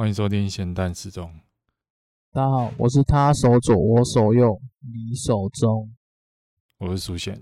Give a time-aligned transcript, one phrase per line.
[0.00, 1.30] 欢迎收听咸蛋时钟。
[2.32, 5.94] 大家好，我是他手左，我手右，你手中。
[6.78, 7.36] 我是苏贤。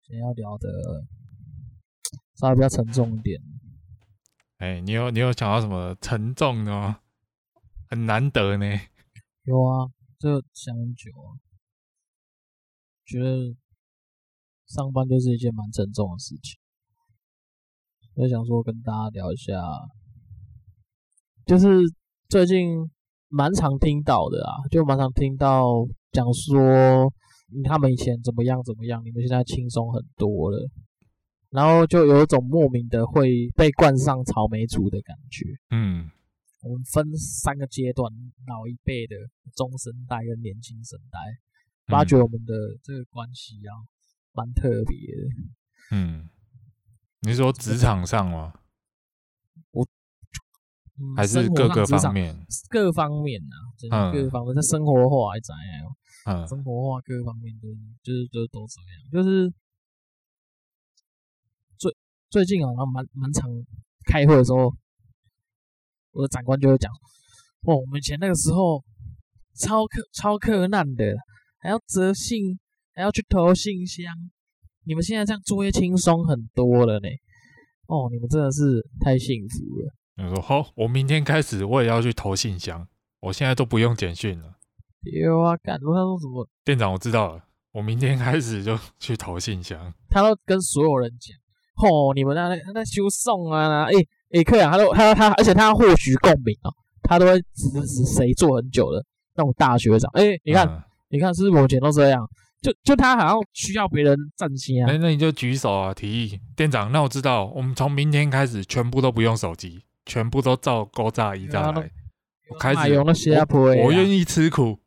[0.00, 0.66] 今天要聊的
[2.36, 3.38] 稍微比较沉重一点。
[4.56, 7.02] 哎、欸，你有你有想到什么沉重的吗？
[7.90, 8.64] 很难得呢。
[9.42, 11.36] 有啊，这想很久啊，
[13.04, 13.54] 觉得
[14.68, 16.58] 上班就是一件蛮沉重的事情。
[18.14, 19.52] 所以想说跟大家聊一下。
[21.46, 21.68] 就是
[22.28, 22.90] 最近
[23.28, 27.12] 蛮常听到的啊，就蛮常听到讲说
[27.64, 30.68] 他们以前怎么样怎么样，你们现在轻松很多了，
[31.50, 35.44] 然后就有一种莫名的会被冠上草莓族的感觉。
[35.70, 36.10] 嗯，
[36.62, 38.10] 我们分三个阶段：
[38.46, 39.14] 老一辈的、
[39.54, 41.18] 中生代跟年轻生代，
[41.86, 43.72] 发觉我们的这个关系啊，
[44.32, 45.96] 蛮特别的。
[45.96, 46.28] 嗯，
[47.20, 48.54] 你是说职场上吗？
[51.16, 55.96] 还是各个方面，各方面啊，就是各方面，在、嗯、生活化还怎样？
[56.26, 57.68] 嗯，生活化各方面都
[58.02, 59.10] 就是都都这样。
[59.12, 59.52] 就是
[61.76, 61.92] 最
[62.30, 63.50] 最近啊，然后蛮蛮常
[64.06, 64.72] 开会的时候，
[66.12, 66.92] 我的长官就会讲：
[67.62, 68.82] 哦，我们以前那个时候
[69.58, 71.04] 超克超克难的，
[71.58, 72.58] 还要折信，
[72.94, 74.06] 还要去投信箱。
[74.84, 77.08] 你们现在这样作业轻松很多了呢。
[77.86, 79.92] 哦，你们真的是太幸福了。
[80.16, 82.86] 你说好，我明天开始我也要去投信箱。
[83.20, 84.54] 我现在都不用简讯了。
[85.02, 86.46] 有啊，干他说什么？
[86.64, 89.92] 店长，我知道了，我明天开始就 去投信箱。
[90.10, 91.36] 他都跟所有人讲，
[91.74, 96.70] 吼、哦，你们那那那修送啊，诶诶，客人，他都他他，而且他获取共鸣啊，
[97.02, 100.10] 他都会指指谁做很久的那种大学长。
[100.14, 102.24] 诶，你看，嗯、你看，是不是我以前都这样？
[102.62, 104.90] 就就他好像需要别人站心啊。
[104.90, 106.40] 诶，那你就举手啊，提议。
[106.56, 109.82] 店长，那我知道，我们从明天开始全部都不用手机。
[110.06, 111.90] 全部都照勾炸一炸来，
[112.50, 112.98] 我开始，
[113.82, 114.78] 我愿意吃苦，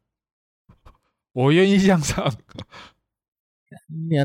[1.34, 2.32] 我愿意向上。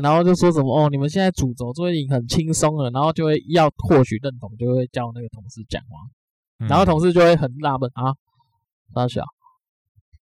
[0.01, 8.13] 然后就说什么哦，你们现在主轴作业已经很轻松了，然后就会要获取认同，就会叫那个同事讲话，然后同事就会很纳闷啊，
[8.93, 9.23] 大小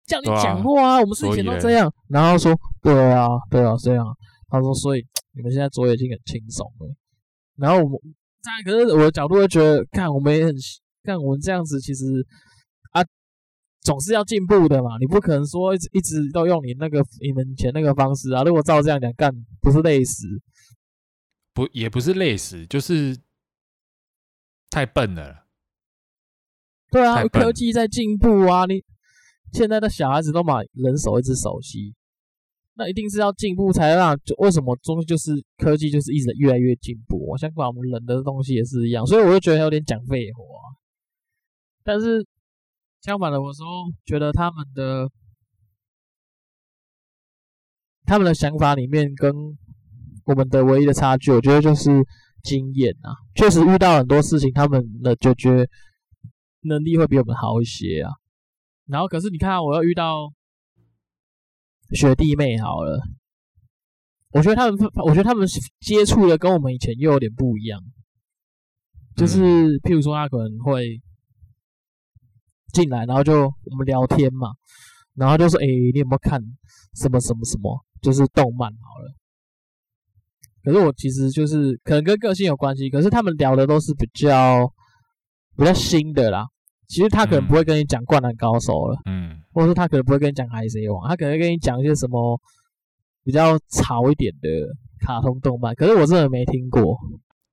[0.07, 4.05] 叫你讲话啊，我们之前都这样，然后说对啊，对啊，这样。
[4.49, 6.95] 他说，所以你们现在作业已经很轻松了，
[7.57, 7.99] 然后我们。
[8.65, 10.55] 可是我的角度会觉得，看我们也很
[11.03, 12.05] 看我们这样子，其实
[12.93, 13.03] 啊，
[13.83, 14.99] 总是要进步的嘛。
[14.99, 18.43] 你不可能说一直一直都用你那个你们以前那个方式啊。
[18.43, 20.27] 如果照这样讲干，不是累死？
[21.53, 23.17] 不，也不是累死，就是
[24.71, 25.47] 太笨了。
[26.91, 28.85] 对啊，科技在进步啊，你
[29.53, 31.95] 现在的小孩子都买人手一只手机。
[32.79, 37.17] 那一定是要进步才让，就为什么中就是科技就是一直越来越进步？
[37.27, 40.41] 我相信我们人的东西也是一样，所以我就觉得有点讲废话。
[41.83, 42.23] 但是
[43.01, 43.65] 相反的，我说
[44.05, 45.11] 觉得他们的
[48.05, 49.33] 他们的想法里面跟
[50.27, 51.91] 我们的唯一的差距，我觉得就是
[52.43, 53.17] 经验啊。
[53.35, 55.67] 确实遇到很多事情，他们的解决
[56.61, 58.13] 能力会比我们好一些啊。
[58.85, 60.31] 然后可是你看，我要遇到。
[61.93, 63.01] 学弟妹好了，
[64.31, 65.47] 我觉得他们，我觉得他们
[65.81, 67.81] 接触的跟我们以前又有点不一样。
[69.15, 71.01] 就是譬如说，他可能会
[72.75, 74.49] 进来，然后就我们聊天嘛，
[75.15, 76.39] 然后就说：“哎，你有没有看
[76.95, 77.83] 什么什么什么？
[78.03, 79.15] 就是动漫好了。”
[80.63, 84.71] 可是我其实就是可能跟个性有关系，可是他们聊的都是比较
[85.57, 86.47] 比较新的啦。
[86.89, 92.41] 其实他可能不会跟你讲《灌篮高手》了，嗯，或者说他可能不会跟你讲《海贼王》，他可能会跟你讲一些什么
[93.25, 94.49] 比较潮一点的
[95.01, 95.75] 卡通动漫。
[95.75, 96.97] 可是我真的没听过，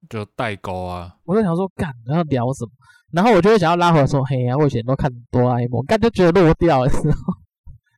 [0.08, 1.18] 就代沟啊！
[1.26, 2.72] 我在想说，干，然后聊什么？
[3.12, 7.34] 然后我就会想要拉回来说，嘿呀、啊，我以前都看哆啦 A 梦，干就觉得落掉的时候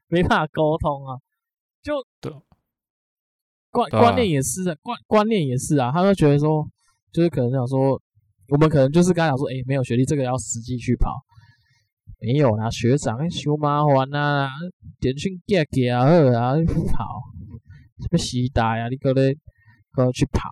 [0.08, 1.20] 没办法沟通啊，
[1.84, 2.32] 就对
[3.72, 6.66] 观观念也是啊观观念也是啊，他就觉得说，
[7.12, 8.02] 就是可能想说。
[8.48, 11.10] 我们可能就是刚才讲说，哎、欸，没有学历，这个要实际去跑。
[12.20, 14.50] 没有啦，学长修麻烦呐，
[15.00, 16.56] 简讯给给啊，啊，
[16.94, 17.22] 跑，
[18.00, 18.88] 什么时代啊？
[18.90, 19.34] 你可能
[19.92, 20.50] 可去跑。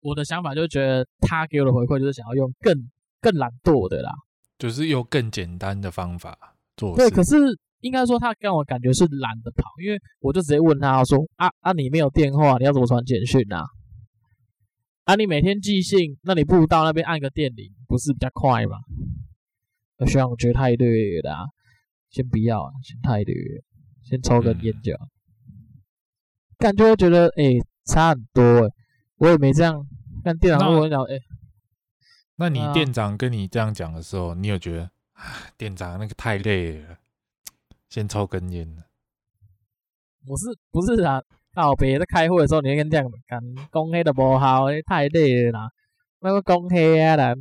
[0.00, 2.72] 我的想法就是觉得他给我的回馈就是想要用更
[3.20, 4.12] 更懒惰的啦，
[4.58, 6.96] 就是用更简单的方法做事。
[6.96, 7.36] 对，可是
[7.80, 13.64] 应该说他给我感觉是懒得跑，因为我就直接问他说，啊啊，你没有电话，你要怎么传简讯呐？
[15.04, 18.76] 啊，你每天寄信，那你不如到那边按个电铃，不是比较快吗？
[19.98, 21.46] 我觉得太对了，
[22.10, 23.64] 先不要，先太对了，
[24.04, 25.06] 先抽根烟就好。
[26.58, 28.72] 感觉会觉得，哎、欸，差很多哎、欸，
[29.18, 29.86] 我也没这样。
[30.24, 31.22] 看店长跟我讲，哎、欸，
[32.36, 35.22] 那你店长跟你这样讲的时候，你有觉得啊，
[35.56, 36.98] 店长那个太累了，
[37.88, 38.66] 先抽根烟？
[40.26, 41.22] 我是不是啊？
[41.54, 43.40] 老别在开会的时候，你会跟店长讲，
[43.72, 45.70] 讲黑的不好，太累了啦，
[46.20, 47.34] 那个讲黑啊啦，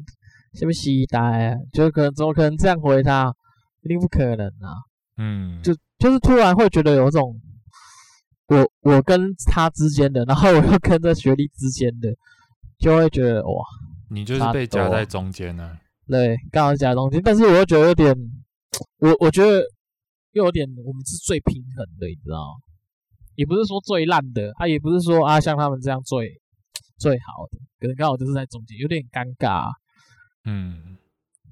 [0.55, 1.55] 什么时代啊？
[1.73, 3.33] 就可能怎么可能这样回他？
[3.83, 4.73] 一定不可能啊！
[5.17, 7.39] 嗯，就就是突然会觉得有一种，
[8.47, 9.21] 我我跟
[9.51, 12.09] 他之间的，然后我又跟着学历之间的，
[12.79, 13.63] 就会觉得哇。
[14.09, 18.15] 你就是被夹在中间呢、啊，对，刚好夹在中间，但是我又觉得有点，
[18.99, 19.61] 我我觉得
[20.31, 22.53] 又有点，我们是最平衡的，你知道吗？
[23.35, 26.41] 也不是说最烂的，啊，也不是说啊像他们这样最
[26.97, 29.69] 最好的，可能刚好就是在中间，有点尴尬，
[30.45, 30.97] 嗯，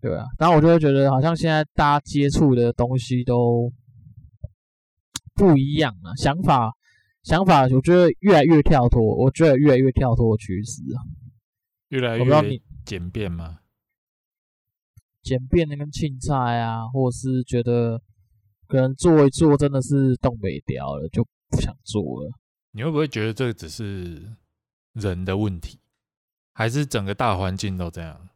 [0.02, 3.72] 对啊，然后我就会觉得好像现在大家接触的东西都
[5.36, 6.72] 不一样了，想法
[7.24, 11.02] 想法，我觉得越来越跳脱，我觉得越来越跳脱趋势啊。
[11.90, 13.60] 越来越简便吗？
[15.22, 18.02] 简便的跟青菜啊，或者是觉得
[18.68, 22.32] 可能做一做真的是东北调了，就不想做了。
[22.72, 24.36] 你会不会觉得这只是
[24.92, 25.80] 人的问题，
[26.52, 28.30] 还是整个大环境都这样？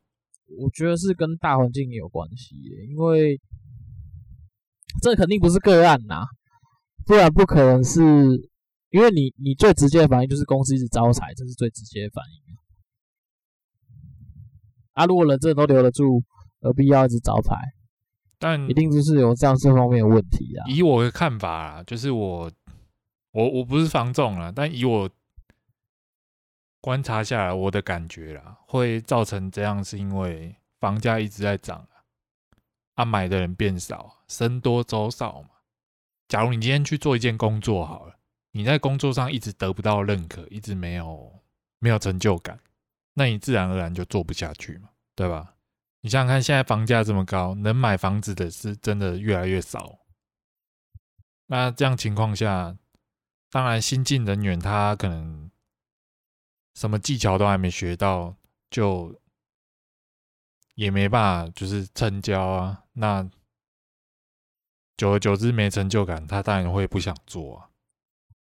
[0.58, 2.56] 我觉得是跟大环境也有关系，
[2.90, 3.40] 因为
[5.02, 6.26] 这肯定不是个案呐，
[7.06, 8.02] 不然不可能是，
[8.90, 12.56] 因为你你最直接的反应就是公司一直招财，这是最直接的反应。
[14.94, 15.06] 啊！
[15.06, 16.24] 如果人真的都留得住，
[16.60, 17.56] 何必要一直招牌？
[18.40, 20.66] 但一定就是有这样这方面的问题啊。
[20.68, 22.52] 以我的看法啊，就是我
[23.32, 25.08] 我我不是房仲啦，但以我
[26.88, 32.00] 观察下来，我的感觉啦，会造成这样，是因为房价一直在涨啊，
[32.96, 35.50] 啊，买的人变少，僧多粥少嘛。
[36.30, 38.16] 假如你今天去做一件工作好了，
[38.54, 41.30] 你在工作上一直得不到认可，一直没有
[41.80, 42.58] 没有成就感。
[43.16, 45.56] 那你自然而然就做不下去嘛，对吧？
[46.00, 50.00] 你想想看，现在房价这么高，能买房子的是真的越来越少。
[51.48, 52.78] 那这样情况下，
[53.52, 55.52] 当然新进人员他可能
[56.78, 58.36] 什么技巧都还没学到，
[58.70, 59.20] 就
[60.76, 62.84] 也没办法就是成交啊。
[62.94, 63.28] 那
[64.96, 67.70] 久而久之没成就感，他当然会不想做啊。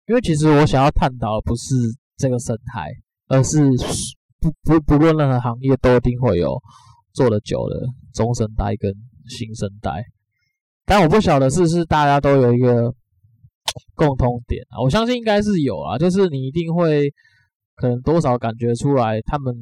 [0.07, 1.75] 因为其实我想要探讨的不是
[2.19, 2.91] 这个生态，
[3.29, 3.59] 而是。
[4.41, 6.63] 不不不论任何行业，都一定会有
[7.13, 7.75] 做得久的
[8.15, 8.95] 中生代跟
[9.27, 10.05] 新生代，
[10.85, 12.95] 但我不晓得是不是大家都有一个
[13.97, 14.79] 共通点啊？
[14.81, 17.13] 我相信应该是有啊，就是你一定会
[17.79, 19.55] 可能多少感觉出来他们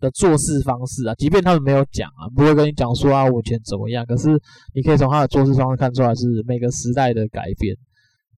[0.00, 4.28] 的做事方式啊，即便他们没有讲啊，不会跟你讲说啊，我以前怎么样，可是
[4.74, 7.76] 你可以从他的做事方式看出来是每个时代的改变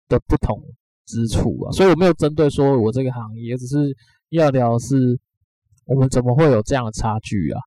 [0.08, 0.60] 的不同
[1.04, 1.70] 之处啊。
[1.72, 3.96] 所以我没有针对说我这个行业，只是。
[4.30, 5.20] 要聊的是
[5.84, 7.60] 我们怎么会有这样的差距啊？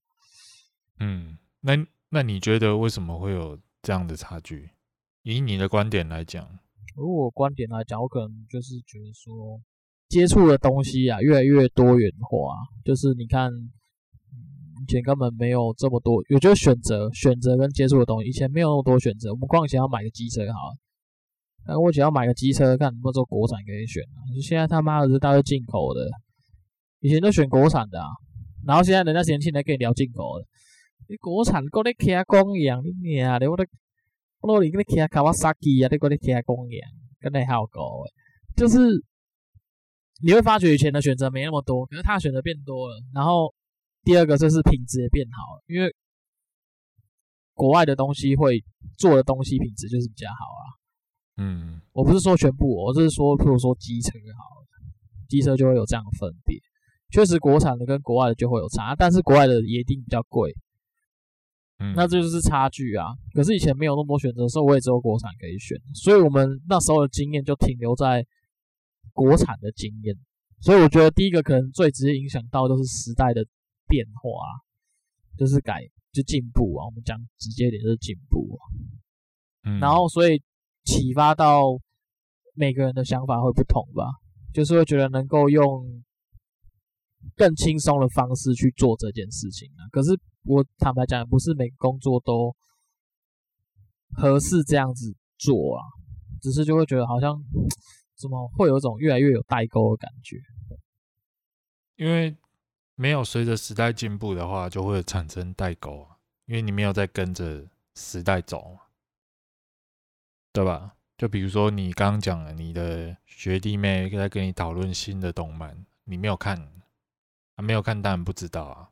[0.99, 1.71] 嗯，那
[2.09, 4.69] 那你觉得为什么会有这样的差距？
[5.23, 6.45] 以你的观点来讲，
[6.97, 9.61] 如果观点来讲，我可能就是觉得说，
[10.09, 13.51] 接触的东西啊越来越多元化，就是你看，
[14.81, 19.31] 以前根本没有这么多，也就是选择选择跟接触的东西，以前没有那么多选择。
[19.31, 20.77] 我们光想要买个机车好了，
[21.67, 24.17] 那我只要买个机车，看能不能做国产可以选啊？
[24.41, 26.09] 现在他妈的是大概进口的。
[27.01, 28.07] 以前都选国产的啊，
[28.65, 30.45] 然后现在人家年轻人可以聊进口的。
[31.07, 33.63] 你国产，搁咧骑工样，你娘的，我都
[34.41, 38.11] 我都你跟你开卡瓦萨基啊，你搁咧骑工样，跟你好高诶。
[38.57, 38.77] 就是
[40.21, 43.01] 你会发觉以前的选择没那么多，可是他选择变多了。
[43.13, 43.53] 然后
[44.03, 45.93] 第二个就是品质也变好了，因为
[47.53, 48.63] 国外的东西会
[48.97, 50.63] 做的东西品质就是比较好啊。
[51.41, 54.67] 嗯，我不是说全部，我是说，譬如说机车好了，
[55.27, 56.59] 机车就会有这样的分别。
[57.11, 60.53] 确实，国产的跟国外的就会有差，但是国外的也一定比较贵，
[61.79, 63.07] 嗯，那这就是差距啊。
[63.33, 68.23] 可是以前没有那么多选择的时候，我也只有国产可以选，所以我们那时候的经验就停留在
[69.19, 70.15] 国产的经验。
[70.61, 73.45] 所以我觉得第一个可能最直接影响到就是时代的
[73.87, 74.29] 变化，
[75.37, 76.85] 就是改就进步啊。
[76.85, 78.59] 我们讲直接点就是进步啊，
[79.65, 80.41] 嗯，然后所以
[80.85, 81.63] 启发到
[82.53, 84.05] 每个人的想法会不同吧，
[84.53, 86.03] 就是会觉得能够用。
[87.35, 89.83] 更轻松的方式去做这件事情啊！
[89.91, 92.55] 可是我坦白讲，不是每个工作都
[94.13, 95.83] 合适这样子做啊，
[96.41, 97.35] 只是就会觉得好像
[98.19, 100.41] 怎么会有一种越来越有代沟的感觉。
[101.95, 102.35] 因为
[102.95, 106.17] 没有随着时代进步的话，就会产生代沟啊。
[106.45, 108.81] 因为你没有在跟着时代走嘛，
[110.51, 110.95] 对吧？
[111.17, 116.71] 就比如说你刚刚讲了，你的学弟妹在跟你讨论新的动漫，你没有看。
[117.61, 118.89] 没有看当然不知道啊，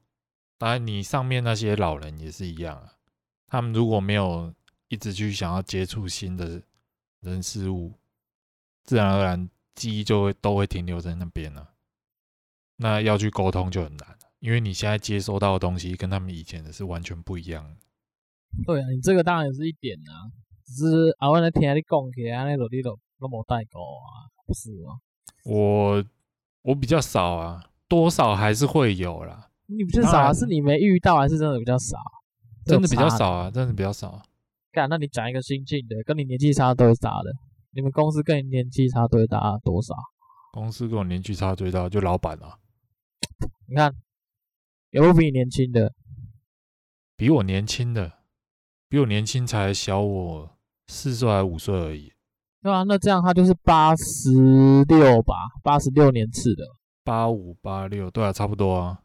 [0.58, 2.96] 当然，你上面那些老人也是一样啊。
[3.48, 4.54] 他们如果没有
[4.90, 6.62] 一直去想要接触新的
[7.22, 7.94] 人事物，
[8.88, 11.74] 自然而然记忆就会都会停留在那边了。
[12.78, 17.76] 那要去沟通就很难，因为你现在接收到的东西跟他们以前的是完全不一样的。
[18.66, 20.32] 对啊，你这个当然也是一点啊，
[20.66, 24.98] 只是啊，我那听你讲起来，那个你都都没带过啊，不是哦？
[25.44, 26.04] 我
[26.62, 29.50] 我比较少啊，多少还是会有啦。
[29.66, 30.34] 你比较少啊？
[30.34, 31.98] 是你没遇到，还是真的比较少？
[32.64, 34.22] 真的比较少啊，真的比较少。
[34.72, 37.34] 干，那你讲一个新进的，跟你年纪差都是大的？
[37.72, 39.94] 你们公司跟你年纪差最大多少？
[40.54, 42.58] 公司跟我年纪差最大就老板啊。
[43.68, 43.94] 你看，
[44.92, 45.94] 有没有比你年轻的？
[47.16, 48.20] 比我年轻的，
[48.88, 50.58] 比我年轻才小我
[50.88, 52.14] 四岁还是五岁而已。
[52.62, 54.32] 对啊，那这样他就是八十
[54.88, 56.64] 六吧，八十六年次的。
[57.04, 59.04] 八五八六，对啊，差不多啊。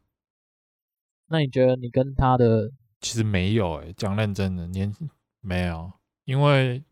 [1.27, 2.71] 那你觉得你跟他的？
[3.01, 4.95] 其实没有诶，讲认真的，年
[5.41, 5.93] 没有，
[6.25, 6.83] 因为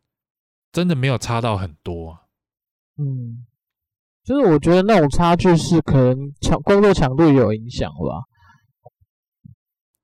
[0.73, 2.11] 真的没有差到很多。
[2.11, 2.21] 啊
[2.99, 3.47] 嗯，
[4.25, 8.25] 就是我觉得那种差距是可能强工作强度有影响吧。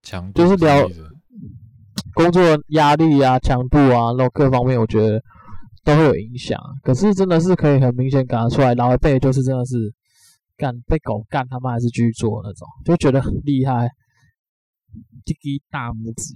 [0.03, 0.89] 强度就是聊
[2.15, 5.23] 工作压力啊、强度啊，那种各方面，我觉得
[5.85, 6.59] 都会有影响。
[6.83, 9.93] 可是真的是可以很明显感觉出来，老一辈就是真的是
[10.57, 13.91] 干被狗干，他们还是继续做那种，就觉得很厉害。
[15.27, 16.35] 这个大拇指，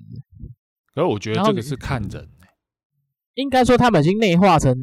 [0.95, 2.29] 可是我觉得这个是看人，
[3.41, 4.75] 应该说他们已经内化成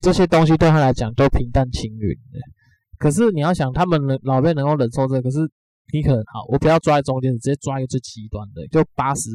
[0.00, 2.38] 这些东西，对他来讲都平淡轻云的。
[2.98, 5.38] 可是你要想，他们能老辈能够忍受这个，可是
[5.92, 9.30] 你可能好，我不要抓在中间，直接抓一个最极端的，就八十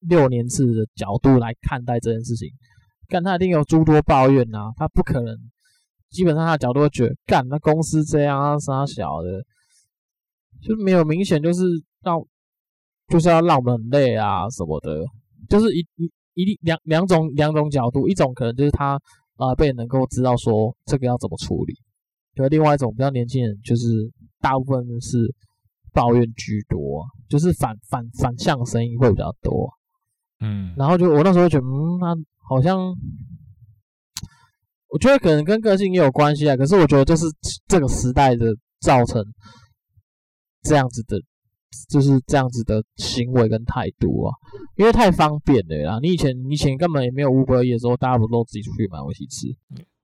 [0.00, 2.48] 六年次的角度来看待这件事情，
[3.08, 5.36] 干他一定有诸多抱怨呐、啊，他不可能，
[6.10, 9.42] 基本上他的角度会觉得，干那公司这样啊，啥小的，
[10.62, 11.62] 就没有明显就是
[12.02, 12.20] 让。
[13.08, 15.04] 就是要让我们很累啊什么的，
[15.48, 15.84] 就是一
[16.40, 19.00] 一一两两种两种角度，一种可能就是他
[19.36, 21.74] 啊被能够知道说这个要怎么处理，
[22.36, 23.86] 可另外一种比较年轻人，就是
[24.40, 25.18] 大部分是
[25.92, 29.70] 抱怨居多，就是反反反向声音会比较多，
[30.40, 32.16] 嗯，然后就我那时候觉得，嗯，他
[32.48, 32.78] 好像，
[34.88, 37.26] 我觉得可能跟个性也有关系啊，可是我觉得就是
[37.68, 38.46] 这个时代的
[38.80, 39.22] 造成
[40.62, 41.16] 这样子的。
[41.88, 44.34] 就是这样子的行为跟态度啊，
[44.76, 45.98] 因为太方便了啦。
[46.02, 49.46] 你以前你以前根本也没有 Uber Eats 的时候，大家不都自己出去买东西吃？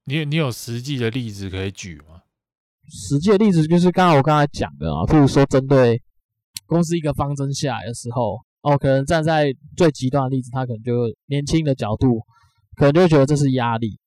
[0.04, 2.22] 你你有实际的例子可以举吗？
[2.88, 6.00] 实际的例子就是刚刚我刚才讲的啊，譬如说针对
[6.66, 10.92] 公司一个方针下来的时候，哦，可能站在最极端的例子，他可能就
[11.26, 12.20] 年轻的角度，
[12.76, 13.98] 可能就会觉得这是压力；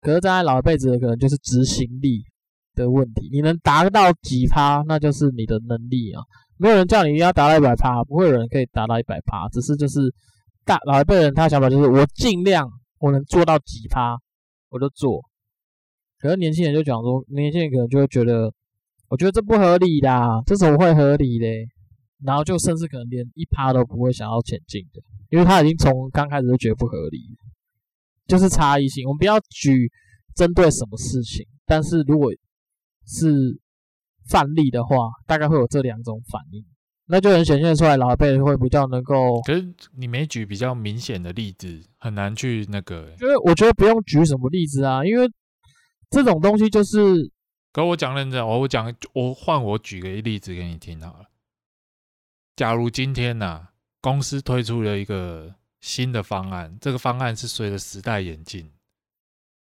[0.00, 2.24] 可是站在老一辈子的，可能就是执行力。
[2.78, 6.22] 的问题，你能达到几趴，那就是你的能力啊。
[6.56, 9.48] 没有人叫你一定要达到一百趴，不会有人可以达到一百趴。
[9.50, 10.00] 只是就是
[10.64, 12.68] 大老一辈人，他想法就是我尽量
[12.98, 14.16] 我能做到几趴，
[14.70, 15.22] 我就做。
[16.18, 18.52] 可是年轻人就讲说，年轻人可能就会觉得，
[19.08, 21.68] 我觉得这不合理的，这怎么会合理嘞？
[22.24, 27.20] 然后就甚至可能连一趴都不会想要前进的，因为他已经从刚开始就觉得不合理，
[28.26, 29.06] 就是差异性。
[29.06, 29.88] 我们不要举
[30.34, 32.32] 针对什么事情，但是如果
[33.08, 33.58] 是
[34.28, 36.64] 范例的话，大概会有这两种反应，
[37.06, 39.40] 那就能显现出来老一辈会比较能够。
[39.40, 43.16] 可是你没举比较明显的例子，很难去那个、欸。
[43.20, 45.28] 因为我觉得不用举什么例子啊，因为
[46.10, 47.32] 这种东西就是。
[47.72, 51.26] 跟我讲认真，我讲我换我举个例子给你听好了。
[52.56, 58.72] 假如今天呐、啊，公司推出了一个新的方案，这个方案是随着时代演进，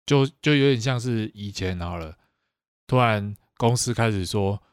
[0.06, 2.18] 就就有点像是以前好了。
[2.88, 4.64] 突然，公司开始说，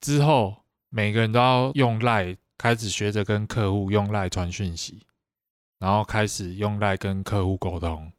[0.00, 5.06] 之后每个人都要用 LINE，开始学着跟客户用 LINE 传讯息，
[5.78, 8.12] 然后开始用 LINE 跟客户沟通，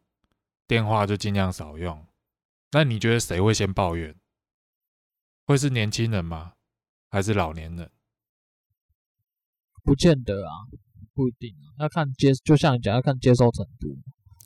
[0.65, 2.07] 电话就尽量少用。
[2.72, 4.15] 那你觉得谁会先抱怨？
[5.46, 6.53] 会是年轻人吗？
[7.10, 7.91] 还是老年人？
[9.84, 10.51] 不见得啊，
[11.13, 13.98] 不一定啊，要看接，就像你讲，要看接受程度。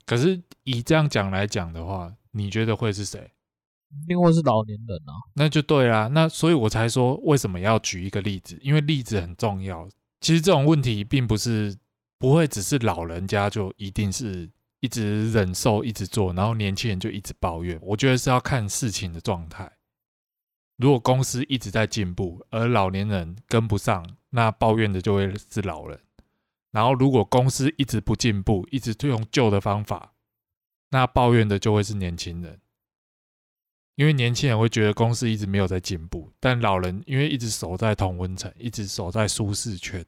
[0.04, 3.32] 可是以这样讲来讲的话，你觉得会是谁？
[4.08, 6.08] 因为是老年人啊，那就对啦。
[6.08, 8.58] 那所以我才说，为什么要举一个例子？
[8.62, 9.88] 因为例子很重要。
[10.20, 11.76] 其实这种问题并不是
[12.18, 14.48] 不会只是老人家就一定是
[14.80, 17.78] 一直忍受、一直做，然后年轻人就一直抱怨。
[17.82, 19.70] 我觉得是要看事情的状态。
[20.78, 26.00] 如果公司一直在进步，而老年人跟不上，那抱怨的就会是老人。
[26.72, 30.14] 然后如果公司一直不进步，一直就用旧的方法，
[30.90, 32.58] 那抱怨的就会是年轻人。
[33.94, 40.04] 因为年轻人会觉得公司一直没有在进步，但老人因为一直守在同温层，一直守在舒适圈，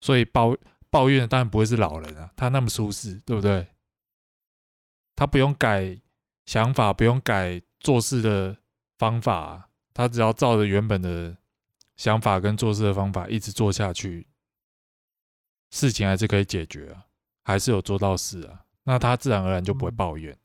[0.00, 0.56] 所以抱
[0.90, 3.66] 抱怨的当然不会是老人啊，他那么舒适，对不对？
[5.16, 5.98] 他不用改
[6.44, 8.56] 想法，不用改做事的
[8.98, 11.36] 方法，他只要照着原本的
[11.96, 14.28] 想法跟做事的方法一直做下去，
[15.70, 17.06] 事情还是可以解决啊，
[17.44, 20.38] 还是有做到事啊，那他自然而然就不会抱怨。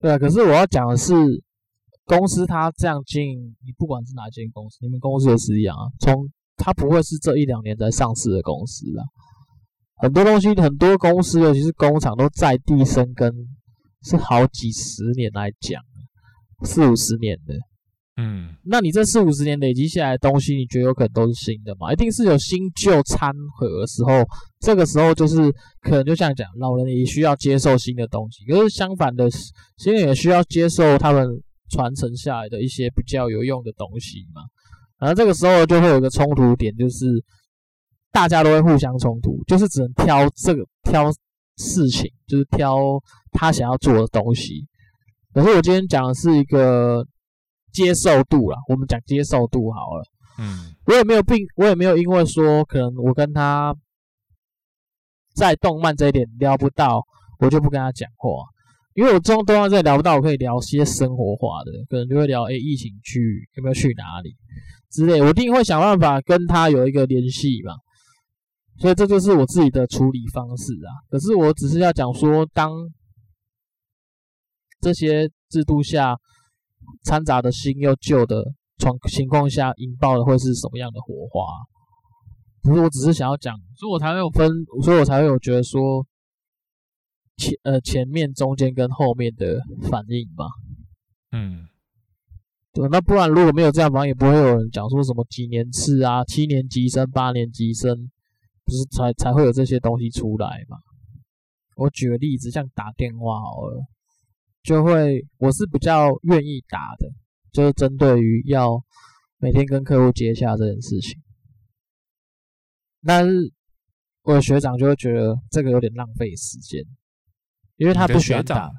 [0.00, 1.12] 对啊，可是我要讲的是，
[2.06, 5.92] 公司它这样经营，你不管是哪间公司，你们公司也是一样啊。
[6.00, 6.26] 从
[6.56, 9.04] 它不会是这一两年才上市的公司啦，
[9.96, 13.30] 很多东西，很多公司，尤其是工厂，都在地生根，
[14.02, 15.82] 是好几十年来讲，
[16.64, 17.54] 四五十年的。
[18.22, 21.90] 嗯，那你这四五十年累积下来的东西，你觉得有可能都是新的吗？
[21.90, 24.22] 一定是有新旧掺和的时候，
[24.60, 25.50] 这个时候就是
[25.80, 29.26] 可能就像讲，老人也需要接受新的东西，可是相反的，
[29.78, 31.26] 新人也需要接受他们
[31.70, 34.42] 传承下来的一些比较有用的东西嘛。
[34.98, 37.06] 然后这个时候就会有一个冲突点，就是
[38.12, 41.10] 大家都会互相冲突，就是只能挑这个挑
[41.56, 42.76] 事情，就是挑
[43.32, 44.66] 他想要做的东西。
[45.32, 47.06] 可是我今天讲的是一个。
[47.72, 50.04] 接受度啦，我们讲接受度好了。
[50.38, 53.76] 嗯，我也没有并，我也没有因为说可能我跟他
[55.34, 57.02] 在动漫这一点聊不到，
[57.38, 58.30] 我就不跟他讲话。
[58.94, 64.34] 因为我这种动漫这里聊不到，我可以聊些生活化的，可能就会聊诶，疫情去有没有去哪里
[64.90, 67.74] 之类，我一定会想办法跟他有一个联系嘛。
[68.78, 70.90] 所以这就是我自己的处理方式啊。
[71.10, 72.72] 可是我只是要讲说，当
[74.80, 76.16] 这些制度下。
[77.04, 78.44] 掺杂的新又旧的
[78.76, 81.42] 状情况下，引爆的会是什么样的火花？
[82.62, 84.50] 不是，我只是想要讲，所以我才会有分，
[84.82, 86.06] 所以我才会有觉得说
[87.36, 90.44] 前呃前面、中间跟后面的反应吧。
[91.32, 91.66] 嗯，
[92.72, 98.10] 对，那不然如果没有这样反正，也不会有人讲说什么几年次啊、七年级生、八年级生，
[98.64, 100.76] 不是才才会有这些东西出来嘛？
[101.76, 103.82] 我举个例子，像打电话好了。
[104.62, 107.08] 就会，我是比较愿意打的，
[107.50, 108.82] 就是针对于要
[109.38, 111.18] 每天跟客户接洽这件事情。
[113.02, 113.52] 但是
[114.22, 116.84] 我的学长就会觉得这个有点浪费时间，
[117.76, 118.70] 因为他不喜欢打。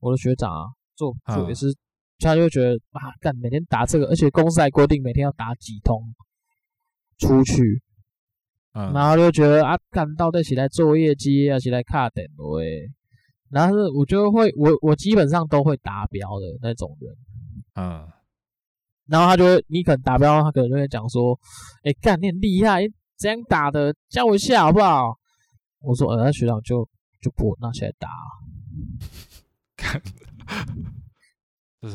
[0.00, 1.66] 我的学长啊，做做也是，
[2.18, 6.02] 他就会觉得啊，干每天打这个，而且公司还规定每天要打几通
[7.18, 7.80] 出去，
[8.72, 12.90] 嗯，然后就觉得啊，干到底起来做业绩啊，起来卡点喂。
[13.50, 17.14] 然后是，我就会，我我基本上都会达标的那种人，
[17.76, 18.06] 嗯，
[19.06, 21.38] 然后他就会，你可能达标，他可能就会讲说，
[21.82, 22.82] 哎，干你很厉害，
[23.16, 25.16] 这样打的，教我一下好不好？
[25.80, 26.86] 我说，呃，那学长就
[27.22, 28.08] 就不拿起来打，
[29.76, 30.00] 看，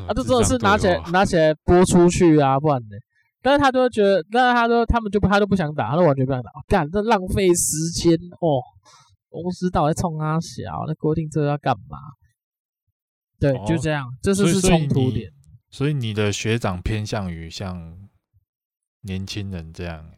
[0.08, 2.98] 啊，这真的是拿起来拿起来播出去啊，不然呢？
[3.42, 8.63] 但是他就会觉得，但是他都他们就他都不想打，他都完全不想打，干这浪费时间哦。
[9.41, 10.84] 公司到底冲他小？
[10.88, 11.98] 那规定这个要干嘛？
[13.39, 15.30] 对，哦、就这样，这是是冲突点。
[15.69, 17.98] 所以，所以你的学长偏向于像
[19.02, 20.12] 年轻人这样，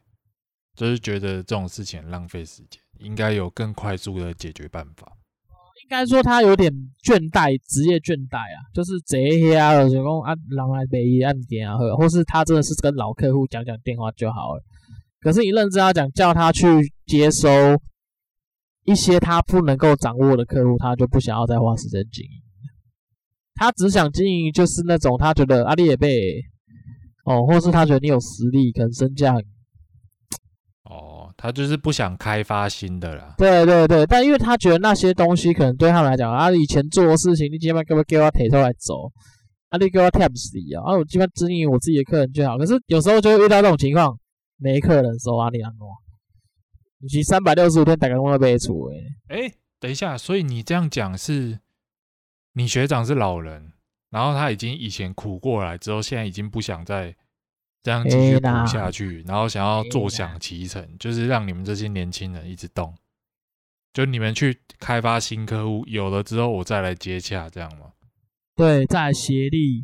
[0.76, 5.12] 就是觉得这种事情浪费时间，应该有更快速的解决办法。
[5.84, 6.72] 应该说他有点
[7.04, 14.64] 倦怠，职业倦怠啊，就是这些啊，就讲啊，人来北一案件啊，或或是他真的是跟老客户讲讲电话就好了。
[15.20, 16.68] 可是你认真要讲，叫他去
[17.08, 17.50] 接收。
[18.86, 22.32] 一些他不能够掌握的客户，他就不想要再花时间经营。
[23.56, 26.42] 他只想经营，就是那种他觉得阿里也被
[27.26, 29.36] 哦，或是他觉得你有实力，可能身价
[30.84, 33.34] 哦，他就是不想开发新的啦。
[33.38, 39.12] 对对对，但因为他觉得那些东西可能对他们来讲，啊，以前做的事情，你今晚给不给我抬出来走？
[39.70, 40.86] 啊，你给我 tap 死啊！
[40.86, 42.56] 啊，我基本经营我自己的客人就好。
[42.58, 44.16] 可是有时候就会遇到这种情况，
[44.58, 45.88] 没客人收阿里安诺。
[47.06, 48.90] 你去三百六十五天打开工作备注，
[49.28, 51.60] 哎，等一下，所以你这样讲是，
[52.54, 53.74] 你学长是老人，
[54.10, 57.16] 然后他已经以前苦过来之后，现在已经不想再
[57.84, 62.96] 这样继续苦下去，然后想要坐享其成，就是让你们这些年轻人一直动，
[63.94, 67.92] 就你们去开发新客户，有了之后我再来接洽，这样吗？
[68.56, 69.84] 对，再来协力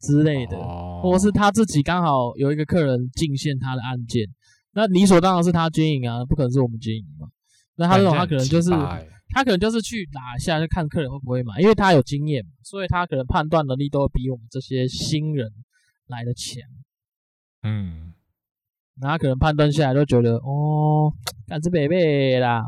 [0.00, 4.26] 之类的，哦、或是他自己刚好有一个客人进线他的案件。
[4.74, 7.28] 那理所当然是他经营啊，不可能是我们经营嘛。
[7.76, 8.70] 那他这种他可能就是
[9.30, 15.50] 他可能就是去打一下，就看客人会不会买，因为他有经验，所以他可能判断能力都会比我们这些新人
[16.06, 16.62] 来的强。
[17.62, 18.12] 嗯，
[19.00, 21.12] 那他可能判断下来就觉得哦，
[21.46, 22.62] 干这贝贝啦，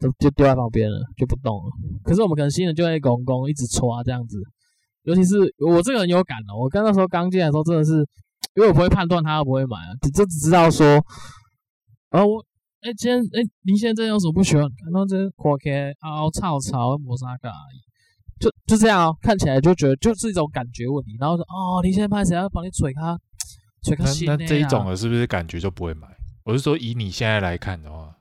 [0.00, 1.70] 就就丢在旁边了，就不动了。
[2.02, 4.38] 可是我们可能新人就会拱拱一直刷这样子，
[5.02, 7.98] 尤其是我这个人有感的，我刚那时候刚进来的时候，真的是
[8.54, 11.04] 因为我不会判断他会不会买啊，只就只知道说，
[12.10, 12.44] 啊我
[12.80, 14.62] 哎今天哎林先生有什么不喜欢？
[14.62, 17.50] 看到这挂开凹槽槽磨砂盖，
[18.40, 21.16] 就就这样哦，看起来就觉得就是一种感觉问题。
[21.20, 23.18] 然后说哦林先生拍谁要帮你捶他
[23.82, 26.08] 捶他心、啊、那那这一种的是不是感觉就不会买？
[26.44, 28.16] 我是说以你现在来看的话，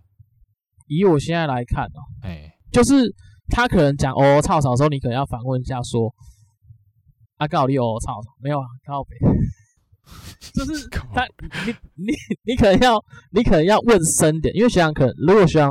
[0.88, 3.14] 以我现在来看哦，哎、欸，就是
[3.50, 6.14] 他可能讲哦吵吵的时候，你可能要反问一下说。
[7.38, 9.16] 啊，刚好你哦，操，没有啊，刚好没，
[10.54, 11.26] 就是他，
[11.66, 15.70] 你你你可能要，你可能要问深点，因为学长可能，如果学长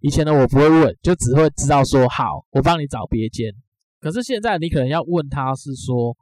[0.00, 3.52] 以前的我不会问，就只会知道说好，我帮你找别间。
[4.00, 6.16] 可是现在你可能要问他是说，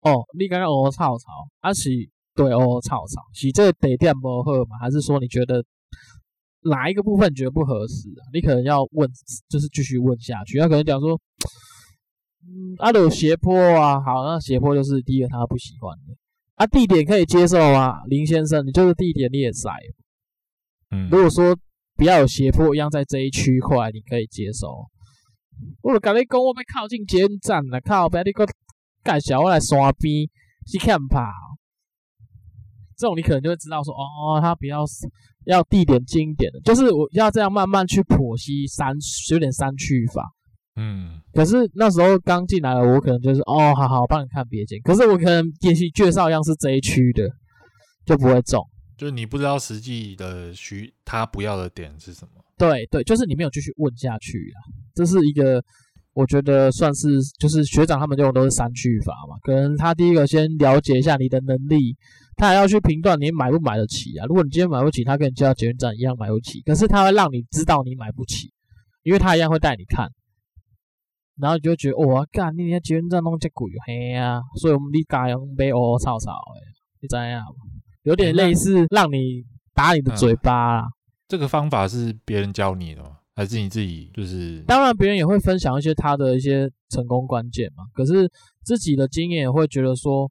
[0.00, 1.24] 哦，你刚刚哦，吵吵，
[1.60, 1.90] 啊是，
[2.34, 4.78] 对哦，吵吵，是这个地点不合嘛？
[4.80, 5.64] 还是说你觉得
[6.62, 8.22] 哪一个部分觉得不合适啊？
[8.32, 9.10] 你可能要问，
[9.48, 11.20] 就是继续问下去，他可能讲说。
[12.48, 16.14] 嗯，啊，有斜坡啊，好，那斜坡就是第一个他不喜欢的。
[16.56, 18.02] 啊，地点可以接受啊？
[18.08, 19.70] 林先生，你就是地点你也在。
[20.90, 21.56] 嗯，如果说
[21.96, 24.68] 不要有斜坡一样在这一区块，你可以接受。
[25.82, 28.46] 我就跟你讲，我要靠近捷运站了，靠，不要你个
[29.04, 30.28] 介绍我来山边
[30.66, 31.30] 去看吧。
[32.96, 34.82] 这种你可能就会知道说，哦，他比较
[35.44, 38.96] 要地点近一点的，就是我要这样慢慢去剖析山，
[39.30, 40.32] 有点山区法。
[40.76, 44.78] 嗯，可是那时候刚进来了，我可能就是哦，好好帮你看别间。
[44.82, 47.26] 可是我可能也许介绍一样是这一区的，
[48.04, 48.62] 就不会中。
[48.98, 52.42] 就是你不知道实际的需他不要的点是什么？
[52.58, 54.56] 对对，就是你没有继续问下去啊。
[54.94, 55.62] 这是一个
[56.14, 57.08] 我觉得算是
[57.38, 59.36] 就是学长他们用的都是删去法嘛。
[59.42, 61.96] 可能他第一个先了解一下你的能力，
[62.36, 64.26] 他还要去评断你买不买得起啊。
[64.26, 66.60] 如果你今天买不起，他跟你叫捷运站一样买不起。
[66.62, 68.50] 可是他会让你知道你买不起，
[69.02, 70.08] 因为他一样会带你看。
[71.38, 76.60] 然后你就会觉得，哇，干，你那捷运站弄这贵，嘿啊，所以我们你家用买哦，草草诶，
[77.00, 77.44] 你知样？
[78.04, 79.44] 有点类似让你
[79.74, 80.82] 打你的嘴巴啦。
[80.82, 80.92] 嗯、
[81.28, 83.18] 这个方法是别人教你的吗？
[83.34, 84.62] 还是你自己就是？
[84.62, 87.84] 当然，别人也会分享一些他的一些成功关键嘛。
[87.92, 88.30] 可是
[88.64, 90.30] 自己的经验也会觉得说，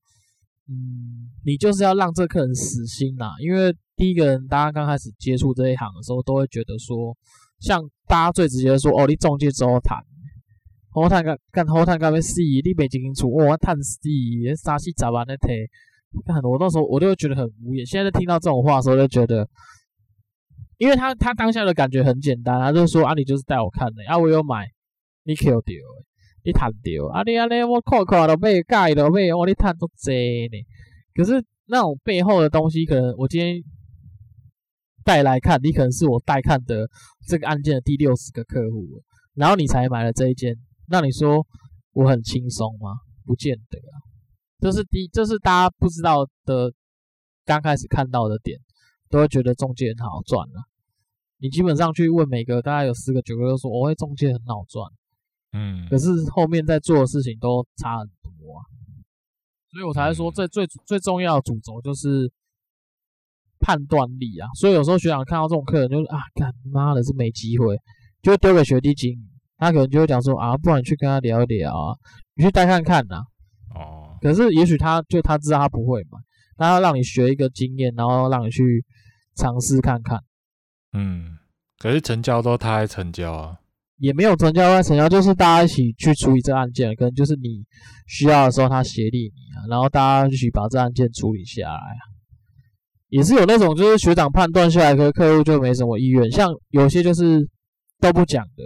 [0.68, 3.34] 嗯，你就是要让这客人死心呐。
[3.40, 7.16] 因为第一个人，大家刚开始接触这一行的时候，都会觉得说，
[7.60, 10.00] 像大家最直接的说，哦，你中介之后谈。
[10.96, 12.40] 好赚个干好赚个要死！
[12.40, 14.00] 你没进出，我赚死！
[14.56, 15.48] 三四十万的提，
[16.26, 17.86] 干我那时候我就觉得很无言。
[17.86, 19.46] 现在听到这种话的时候，就觉得，
[20.78, 24.66] 因为他他当下的感觉很简单，他就说啊，你就是带我看的，啊，我有买，
[25.26, 25.76] 你 Q 掉，
[26.46, 30.58] 你谈掉，啊，你啊你我看看都被盖都买，我你谈都这呢。
[31.14, 33.62] 可是那种背后的东西，可能我今天
[35.04, 36.90] 带来看，你可能是我带看的
[37.28, 39.04] 这个案件的第六十个客户，
[39.34, 40.56] 然后你才买了这一间。
[40.88, 41.46] 那你说
[41.94, 42.92] 我很轻松吗？
[43.26, 43.98] 不见得啊，
[44.60, 46.72] 这是第，这是大家不知道的，
[47.44, 48.60] 刚开始看到的点，
[49.10, 50.62] 都会觉得中介很好赚啊。
[51.38, 54.88] 你基本上去问每个，大概有十个九个都说我会中介很好赚，
[55.54, 58.62] 嗯，可是后面在做的事情都差很多啊。
[59.72, 62.32] 所以我才说，最最最重要的主轴就是
[63.60, 64.48] 判断力啊。
[64.56, 67.76] 所以有时候学长看到这种客人，就是啊，干妈的是没机会，
[68.22, 69.30] 就会丢给学弟经营。
[69.58, 71.96] 他可能就会讲说啊，不然你去跟他聊一聊啊，
[72.36, 73.18] 你去带看看呐。
[73.74, 74.18] 哦。
[74.22, 76.20] 可是也许他就他知道他不会嘛，
[76.58, 78.84] 他要让你学一个经验，然后让你去
[79.36, 80.20] 尝试看看。
[80.94, 81.38] 嗯。
[81.78, 83.58] 可是成交都他来成交啊。
[83.98, 87.64] 也没有成交他成交，就是大家一起去处理这案件，可能就是你
[88.08, 92.04] 需要的时候他协力你啊，然后大家一起把这案件处理下来啊。
[93.08, 97.48] 也是有那种就是学长判断下来，可客户就没什么意愿，像有些就是
[98.02, 98.64] 都不讲的。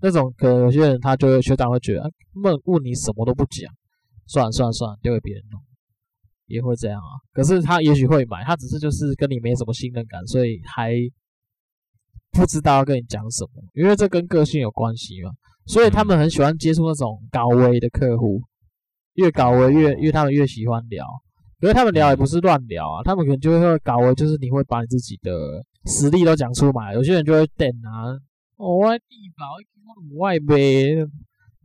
[0.00, 2.10] 那种可能有些人他就会学长会觉得，
[2.42, 3.72] 问问你什么都不讲，
[4.26, 5.60] 算了算了算了，丢给别人弄，
[6.46, 7.18] 也会这样啊。
[7.32, 10.94] 可是他也许会买，他只是就是跟你没什么信任感，所以还
[12.32, 15.30] 不知道要跟你讲什么，因为这跟个性有关系嘛。
[15.66, 18.40] 所以他们很喜欢接触那种高危的客户，
[19.14, 21.04] 越高危越越他们越喜欢聊，
[21.60, 25.30] 因为他们聊也不是乱聊啊，他们可能就会高危，就是你会把你自己的
[25.84, 28.16] 实力都讲出来，有些人就会等啊，
[28.58, 29.46] 哦，我的地保。
[30.14, 30.54] 我爱卖，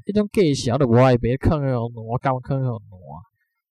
[0.07, 3.19] 那种计小的我爱卖，坑很多，干嘛坑很多啊？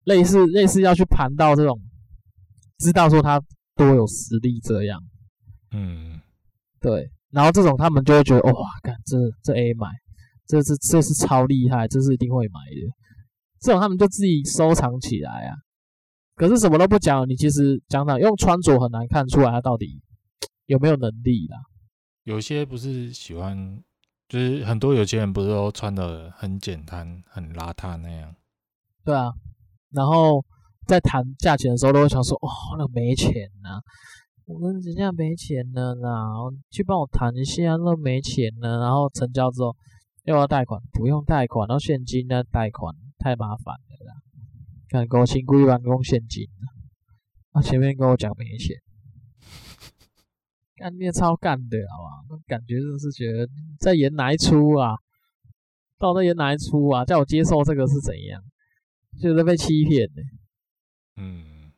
[0.05, 1.81] 类似类似要去盘到这种，
[2.79, 3.41] 知道说他
[3.75, 5.01] 多有实力这样，
[5.71, 6.21] 嗯，
[6.81, 7.11] 对。
[7.31, 9.89] 然后这种他们就会觉得，哇，干这这 A 买，
[10.47, 12.93] 这是这是超厉害，这是一定会买的。
[13.59, 15.55] 这种他们就自己收藏起来啊。
[16.35, 19.99] 可是什么都不讲，你其实讲讲用穿着很难看出来他到底
[20.67, 21.57] 有没有能力啦。
[22.25, 23.83] 有些不是喜欢。
[24.29, 28.35] 就是很多有钱人不是都穿的很简单、很邋遢那样？
[29.05, 29.31] 对啊，
[29.91, 30.43] 然后
[30.87, 33.83] 在谈价钱的时候，都会想说，哦，那没钱呐、啊，
[34.47, 36.33] 我们人家没钱了啦，
[36.71, 39.77] 去帮我谈一下，那没钱了，然后成交之后
[40.25, 40.81] 又要贷款？
[40.95, 42.43] 不用贷款，然后现金呢？
[42.45, 44.15] 贷款太麻烦了啦，
[44.89, 46.49] 看给我请故意办公现金，
[47.53, 48.75] 他前面跟我讲没钱，
[50.83, 52.11] 干你也超干的，好吧？
[52.29, 54.97] 那感觉就是觉得在演哪一出啊？
[55.97, 57.05] 到底演哪一出啊？
[57.05, 58.42] 叫我接受这个是怎样？
[59.21, 60.23] 就是被欺骗的。
[61.16, 61.71] 嗯，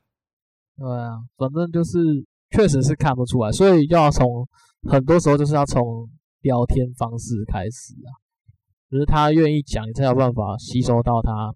[0.78, 1.98] 对啊，反正就是
[2.50, 4.26] 确实是看不出来，所以要从
[4.88, 6.08] 很多时候就是要从
[6.40, 8.10] 聊天方式开始啊，
[8.90, 11.54] 就是他愿意讲，你才有办法吸收到他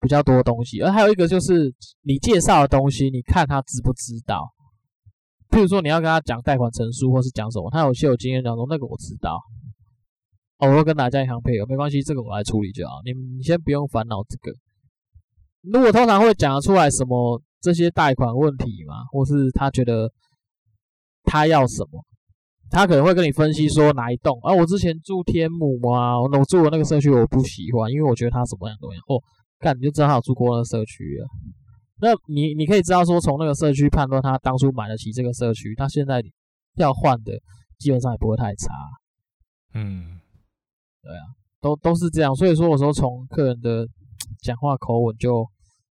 [0.00, 0.80] 比较多东西。
[0.80, 1.72] 而还有一个就是
[2.02, 4.52] 你介绍的东西，你看他知不知道？
[5.50, 9.38] 譬如说你要跟他讲贷款成数，或是讲什么，他有些有经验讲说那个我知道。
[10.58, 13.00] 哦，我会跟哪家银行配合，没关系，这个我来处理就好。
[13.02, 14.54] 你你先不用烦恼这个。
[15.62, 20.12] 如果通常会讲出来什么这些贷款问题嘛，或是他觉得
[21.24, 22.04] 他要什么，
[22.70, 29.02] 他可能会跟你分析说哪一栋啊，我之前住天母啊，我住的那个社区我不喜欢，因为我觉得他什么样怎么样。
[29.08, 29.16] 哦，
[29.60, 31.26] 看你就知道他住过那个社区了。
[32.00, 36.22] 那你你可以知道说，从那个社区判断他当初买得起这个社区，他现在
[36.76, 37.32] 要换的
[37.78, 38.68] 基本上也不会太差。
[39.74, 40.18] 嗯。
[41.02, 41.32] 对啊，
[41.62, 43.88] 都都是这样，所以说有时候从客人的
[44.42, 45.48] 讲话口吻就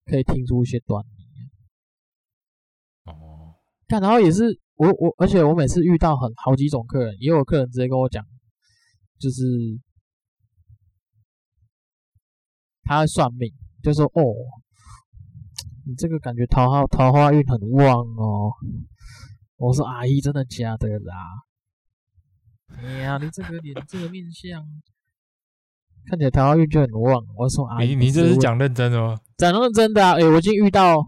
[0.05, 3.11] 可以听出一些端倪。
[3.11, 8.23] 哦，看，然后也是我我，而且我每次遇到很好几种客人，也有客人直接跟我讲，
[9.19, 9.41] 就是
[12.83, 13.51] 他算命，
[13.83, 14.23] 就说哦，
[15.85, 18.51] 你这个感觉桃花桃花运很旺哦。
[19.57, 21.15] 我说阿姨，真的假的啦？
[22.77, 24.63] 哎呀，你这个脸，这个面相。
[26.05, 29.17] 看起来桃花运就很旺，我说啊，你你这是讲认真的吗？
[29.37, 30.13] 讲认真的啊！
[30.13, 31.01] 哎、欸，我已经遇到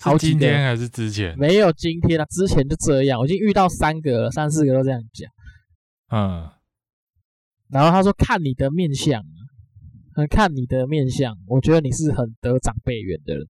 [0.00, 1.36] 好几今天还是之前？
[1.38, 5.30] 没有今天啊，之前就这样，我已经遇到三个了，三四个都这样讲。
[6.10, 6.50] 嗯，
[7.68, 9.20] 然后他说看你的面相，
[10.30, 13.46] 看你的面相，我觉得你是很得长辈缘的人。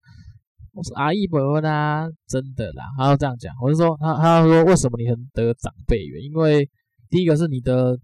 [0.72, 6.22] 我说阿姨伯伯啦，真的啦，他要这样讲，我就说他他说为什么你很得长辈缘？
[6.22, 6.68] 因为
[7.10, 7.98] 第一个是你的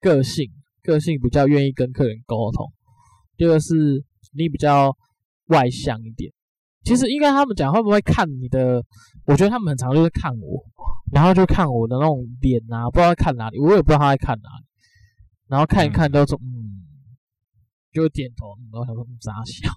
[0.00, 0.50] 个性。
[0.82, 2.66] 个性比较愿意跟客人沟通，
[3.36, 4.02] 第二个是
[4.32, 4.96] 你比较
[5.48, 6.32] 外向一点。
[6.84, 8.82] 其实应该他们讲会不会看你的？
[9.26, 10.64] 我觉得他们很常就是看我，
[11.12, 14.64] 然后就看我的那种脸啊，不知道在看哪里，我也不知道他在看哪里。
[15.48, 16.59] 然后看一看都说嗯，
[17.92, 19.68] 就点头，然后想说傻笑。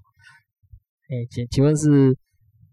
[1.10, 2.16] 哎，请请问是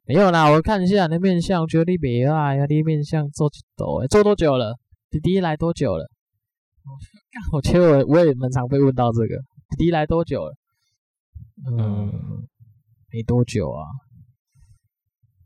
[0.06, 0.50] 没有啦？
[0.50, 2.66] 我看一下你的面相，觉得你没爱呀？
[2.66, 4.02] 你面相做几多？
[4.02, 4.78] 哎，做多久了？
[5.10, 6.10] 弟弟来多久了？
[7.52, 9.38] 我其实我我也蛮常被问到这个，
[9.78, 10.56] 弟弟来多久了？
[11.68, 12.48] 嗯，
[13.12, 13.86] 没多久啊，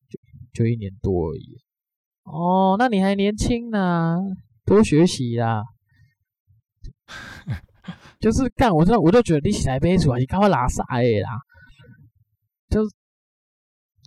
[0.08, 1.58] 就就一年多而已。
[2.24, 4.18] 哦，那你还年轻呢，
[4.66, 5.64] 多学习啦。
[8.26, 11.30] 就是干，我就我就觉得你起来杯主，你赶快拉赛啦。
[12.70, 12.90] 就是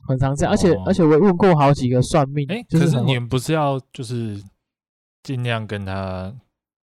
[0.08, 4.42] 很常见，而且、哦、而且我问过好几个算命，哎、就是，可是你们不是要就是
[5.22, 6.34] 尽量跟他。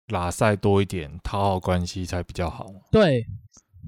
[0.09, 2.65] 拉赛多一点，讨好关系才比较好。
[2.91, 3.23] 对，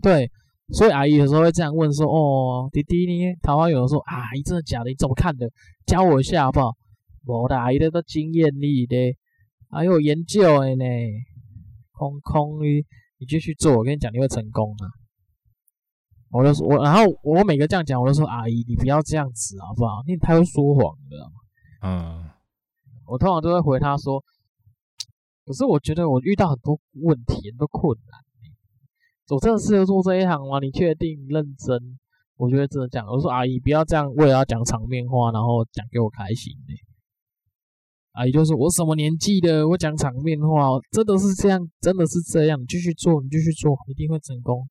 [0.02, 0.32] 对，
[0.72, 4.90] 所以阿姨有时候会这样问说：“哦，弟弟你桃花有人说啊，阿姨真的假的？
[4.90, 5.46] 你怎么看的？
[5.86, 6.72] 教我一下好不好？”
[7.28, 8.96] 我的阿姨的都经验力的，
[9.70, 10.86] 还有研究的呢。
[11.92, 12.66] 空空的，
[13.26, 14.86] 你继续做，我跟你讲，你会成功啊。
[16.30, 20.04] 我就说，我然后我每个这样讲，我就说：“阿姨，你不要这样子好不好？
[20.06, 21.32] 你太会说谎了。”
[21.82, 22.30] 嗯，
[23.08, 24.24] 我通常都会回他说。
[25.44, 28.20] 可是我觉得我遇到很多问题，很多困难。
[29.30, 30.60] 我真的适合做这一行吗？
[30.60, 31.98] 你确定认真？
[32.36, 33.08] 我觉得真的这样。
[33.08, 36.74] 我说阿姨，不要这样，为了要讲场面话，然后讲给我开心的。
[38.16, 39.68] 阿姨就说：“我什么年纪的？
[39.68, 42.60] 我讲场面话，真的是这样，真的是这样。
[42.60, 44.68] 你继续做，你继续做，一定会成功。”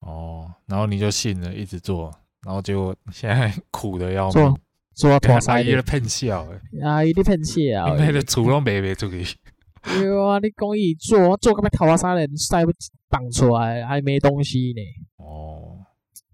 [0.00, 2.10] 哦，然后你就信了，一直做，
[2.46, 4.54] 然后结果现在苦的要命。
[4.94, 9.24] 做拖沙，阿姨咧骗笑诶，阿姨咧骗笑，你那个厝拢卖卖出去。
[10.00, 12.70] 有啊，你讲伊做做个咩拖沙咧，晒不
[13.08, 14.80] 绑出来，还没东西呢。
[15.16, 15.84] 哦，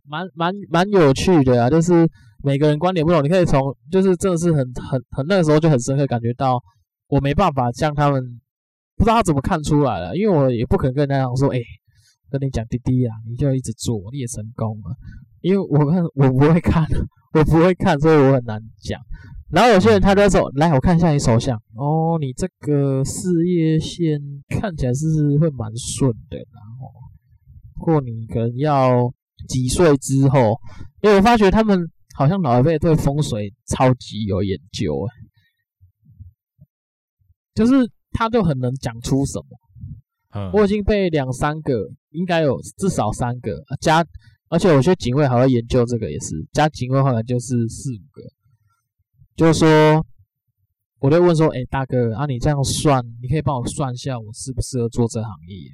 [0.04, 2.06] 蛮蛮蛮有趣的啊，就是
[2.42, 6.60] 每个人观点不同，你可以从就是真的是很很很那个时候就很深刻感觉到，
[7.08, 8.22] 我没办法像他们，
[8.96, 11.64] 不知道怎么看出来了，因为我也不可能跟人家讲说，诶、欸，
[12.30, 14.96] 跟你讲滴滴啊，你就一直做，你也成功了，
[15.40, 16.86] 因为我看我不会看。
[17.32, 19.00] 我不会看，所以我很难讲。
[19.52, 25.06] 然后有些人他就说：“来，我看一下你手相哦，你这个事业线看起来是
[25.38, 26.90] 会蛮顺的。”然后
[27.78, 29.08] 过你可能要
[29.46, 30.58] 几岁之后，
[31.02, 31.78] 因为我发觉他们
[32.20, 35.08] 好像老一辈对风水超级有研究，哎，
[37.54, 37.72] 就是
[38.10, 39.46] 他就很能讲出什么。
[40.34, 44.04] 嗯，我已经被两三个，应该有至少三个加，
[44.50, 48.22] 而且我觉得警卫还会研究这个，也是加警卫后来就是四五个，
[49.34, 50.04] 就是说。
[50.98, 55.70] 我就问说：“哎、欸，大哥，啊，你这样算，你可以帮我算一下，我适不适合做这行业？”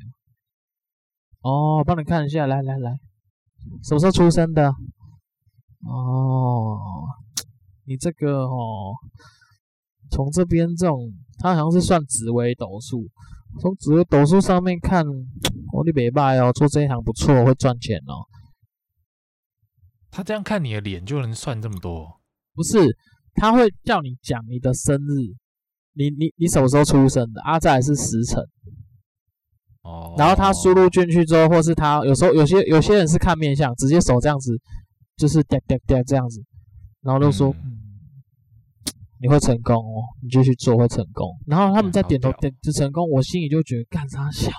[1.43, 2.93] 哦，帮你看一下，来来来，
[3.83, 4.73] 什么时候出生的？
[5.89, 7.07] 哦，
[7.85, 8.95] 你这个哦，
[10.11, 13.09] 从这边这种，他好像是算紫微斗数，
[13.61, 15.05] 从紫微斗数上面看，
[15.73, 18.27] 我你没卖哦，做这一行不错，会赚钱哦。
[20.11, 22.21] 他这样看你的脸就能算这么多？
[22.55, 22.97] 不是。
[23.39, 25.37] 他会叫你讲你的生日，
[25.93, 27.43] 你你你什么时候出生的？
[27.43, 28.43] 啊，再来是时辰。
[29.83, 30.15] 哦。
[30.17, 34.59] 然后他输入进去之后，或是他有时候有些有些人是看面相，直接手这样子，
[35.17, 36.43] 就是掉掉掉这样子，
[37.03, 37.73] 然后就说，嗯，嗯，
[39.21, 41.29] 你会成功哦，你就去做会成功。
[41.47, 44.51] 然后他们在点头点就成功，我心里就觉得干啥小，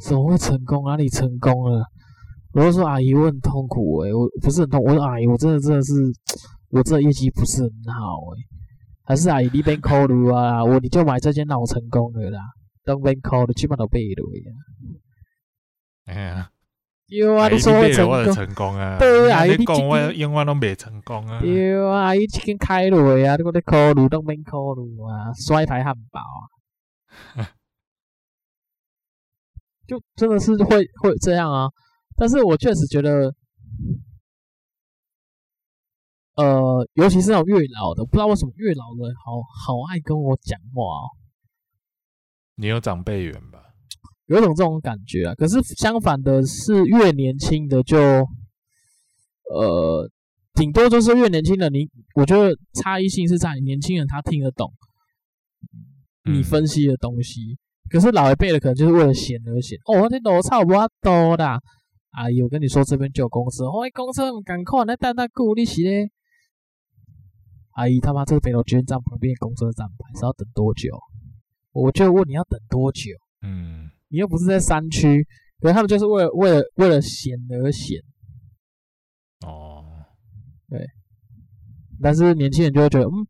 [0.00, 0.84] 怎么会成功？
[0.84, 1.84] 哪里成功了？
[2.52, 5.92] 我就说阿姨，我很痛苦诶、欸，我不是很痛，我说阿姨，我真的真的是。
[6.70, 8.46] 我这业绩不是很好诶、欸，
[9.04, 10.62] 还是阿姨你边考虑啊？
[10.62, 12.40] 我你就买这间，那我成功了啦。
[12.84, 14.52] 等边考虑，基本都背了呀。
[16.04, 16.50] 哎呀，
[17.08, 18.98] 有啊，你说会成功，成功啊？
[18.98, 21.40] 对啊，你讲我永远都没成功啊。
[21.40, 26.20] 有啊，阿姨这间开了呀，你我得考虑，等边考虑啊，摔牌汉堡
[27.36, 27.44] 啊，
[29.86, 31.68] 就真的是会会这样啊。
[32.16, 33.34] 但是我确实觉得。
[36.34, 41.10] 呃，尤其是那种越老的，不知道为什么越老的好好爱跟我讲话哦。
[42.54, 43.67] 你有长辈缘吧？
[44.28, 45.34] 有一种这种感觉啊。
[45.34, 50.08] 可是相反的是，越年轻的就，呃，
[50.54, 54.72] 顶多就是越年轻的你，我觉得差异性是在年轻人他听得懂
[56.24, 57.58] 你分析的东西，嗯、
[57.90, 59.78] 可是老一辈的可能就是为了闲而闲。
[59.86, 61.58] 哦，我这楼差不多啦，
[62.10, 66.10] 阿姨，我跟你说这边就有公司，哦，公司很赶快，那大大鼓励起嘞。
[67.72, 70.98] 阿姨，他妈这个北斗捷运站旁边公车站牌是要等多久？
[71.72, 73.12] 我就问你要等多久？
[73.40, 75.26] 嗯，你又不是在山区，
[75.60, 78.00] 可是他们就是为了为了为了闲而闲。
[79.46, 79.84] 哦，
[80.68, 80.84] 对。
[82.00, 83.26] 但是年轻人就会觉得，嗯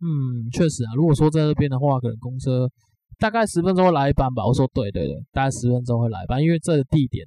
[0.00, 0.94] 嗯，确实啊。
[0.94, 2.68] 如果说在这边的话，可能公车
[3.18, 4.46] 大概十分钟会来一班吧。
[4.46, 7.26] 我说对对对，大概十分钟会来一班，因为这个地点。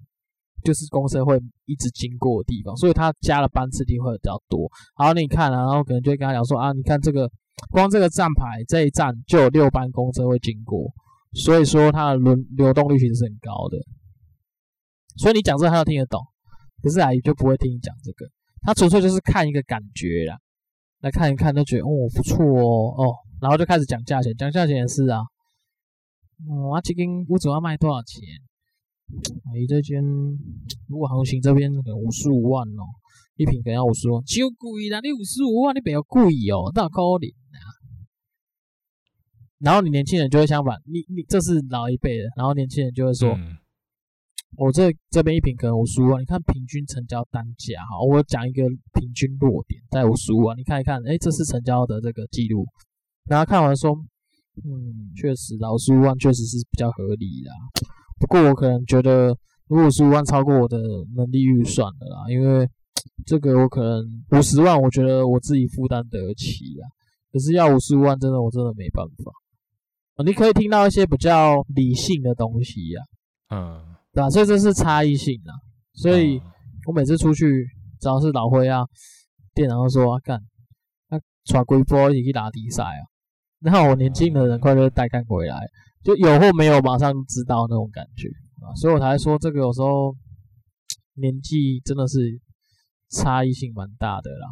[0.64, 4.72] 就是公车会一直经过的地方，所以他加了班次，一定会比较多。
[4.98, 7.30] 然后，你看啊，然后可能就会跟他讲说啊，你看这个，
[7.70, 10.90] 光这个站牌这一站就有六班公车会经过，
[11.34, 13.78] 所以说它的轮流动率其实是很高的。
[15.18, 16.20] 所以你讲这个他都听得懂，
[16.82, 18.26] 可是阿姨就不会听你讲这个，
[18.62, 20.38] 他纯粹就是看一个感觉啦，
[21.02, 25.22] 来看一看，就觉得哦不错哦哦，然后就开始讲价钱，讲价钱也是啊，
[26.50, 28.22] 嗯，我这间屋子要卖多少钱？
[29.46, 30.02] 阿姨这间
[30.88, 32.84] 如果行情这边可能五十五万哦，
[33.36, 35.00] 一平可能要五十万，超贵啦！
[35.02, 37.43] 你五十五万，你比较贵哦，那可怜啊。
[39.64, 43.56] 然后你年轻人就会相反，你你这是老一辈的，然后年轻人就会说，嗯、
[44.58, 48.62] 我这这边一瓶可能五十五万，你看平均成交单价哈，我讲一个
[48.94, 52.66] 平均落点在五十五万，你看一看，哎，这是成交的这个记录，
[53.26, 53.92] 然后看完说，
[54.66, 57.50] 嗯，确实，老十五万确实是比较合理的。
[58.20, 59.34] 不过我可能觉得，
[59.70, 60.78] 如果十五万超过我的
[61.16, 62.68] 能力预算的啦，因为
[63.26, 66.84] 这个我可能五十万，我觉得我自己负担得起啊。
[67.32, 69.32] 可是要五十五万，真的我真的没办法。
[70.26, 73.02] 你可以听到一些比较理性的东西呀，
[73.50, 74.30] 嗯，对吧？
[74.30, 75.52] 所以这是差异性啊。
[75.94, 76.42] 所以
[76.88, 77.66] 我每次出去，
[78.00, 78.84] 只要是老灰啊，
[79.54, 80.40] 店长都说啊，干，
[81.10, 83.02] 那耍龟波一起去打比赛啊，
[83.62, 85.58] 然后我年轻的人快就带看回来。
[86.04, 88.28] 就有或没有，马上知道那种感觉
[88.62, 90.14] 啊，所以我才说这个有时候
[91.16, 92.20] 年纪真的是
[93.10, 94.48] 差异性蛮大的啦，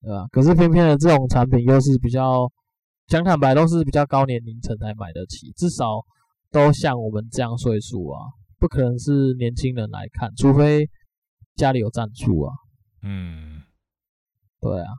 [0.00, 0.26] 对吧？
[0.32, 2.50] 可是偏偏的这种产品又是比较
[3.08, 6.04] 讲坦白，都是比较高年龄层才买得起，至少
[6.52, 8.20] 都像我们这样岁数啊，
[8.58, 10.88] 不可能是年轻人来看，除非
[11.56, 12.54] 家里有赞助啊。
[13.02, 13.62] 嗯，
[14.60, 14.92] 对啊。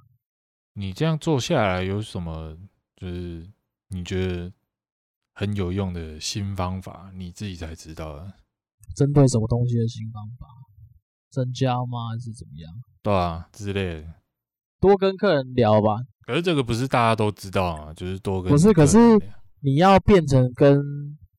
[0.73, 2.57] 你这样做下来有什么？
[2.97, 3.49] 就是
[3.87, 4.51] 你觉得？
[5.31, 8.33] 很有用的新方法，你自己才知道的。
[8.93, 10.45] 针对什么东西的新方法？
[11.31, 12.09] 增加吗？
[12.11, 12.69] 还是怎么样？
[13.01, 14.15] 对啊，之类的。
[14.81, 15.95] 多跟客人聊吧。
[16.29, 18.51] 可是这个不是大家都知道啊，就是多跟。
[18.51, 18.99] 不是，可是
[19.63, 20.79] 你要变成跟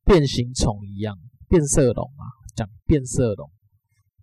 [0.05, 1.17] 变形虫一样，
[1.49, 2.27] 变色龙啊，
[2.57, 3.49] 讲变色龙，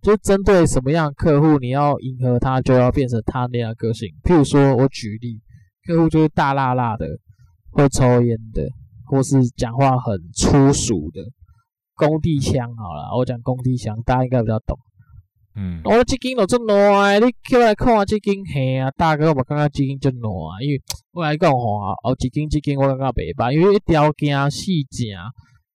[0.01, 4.09] 就针对什么样的客户，你要迎合他，就要变成他那样的个性。
[4.26, 5.39] 譬如说，我举例，
[5.86, 7.07] 客户就是大辣辣的，
[7.72, 8.68] 会抽烟的，
[9.05, 11.22] 或是讲话很粗俗的，
[11.95, 14.78] 工地腔好了，我讲工地腔，大家应该比较懂。
[15.60, 20.32] 嗯，我这间都这烂，你过来看这间，嘿啊，大哥，我感觉这间真烂，
[20.62, 20.80] 因为
[21.12, 25.08] 我来讲吼，哦，这间这间我感觉袂歹，因为一条件细正，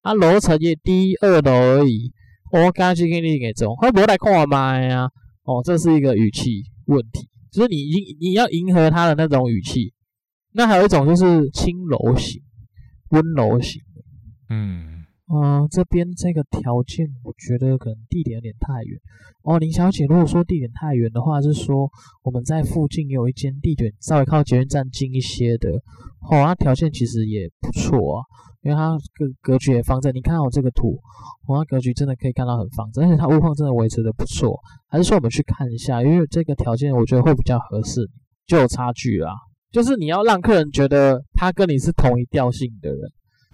[0.02, 2.12] 啊，楼层也低，二楼而已。
[2.52, 5.10] 我感觉这间你给中，会不会来看我麦啊？
[5.42, 9.92] 哦，这是一个语气问题，就是你迎你要迎合他的那种语气。
[10.52, 12.40] 那还有一种就是轻柔型、
[13.10, 13.82] 温柔型，
[14.48, 15.01] 嗯。
[15.34, 19.00] 嗯，这边这个条件，我觉得可能地点有点太远
[19.44, 19.58] 哦。
[19.58, 21.88] 林小姐，如果说地点太远的话，是说
[22.22, 25.70] 我们在附近有一间地点稍微靠捷运站近一些的，
[26.30, 28.20] 哦，它条件其实也不错啊，
[28.60, 30.14] 因为它格格局也方正。
[30.14, 31.00] 你看我这个图，
[31.46, 34.60] 哦，它格局真的可以看到很方正，而且它屋况真的维持的不错。
[34.88, 38.06] 还是说我们去看一下，因为这个条件我觉得会比较合适，
[38.46, 39.32] 就有差距啦。
[39.70, 43.00] 就是你要让客人觉得他跟你是同一调性的人。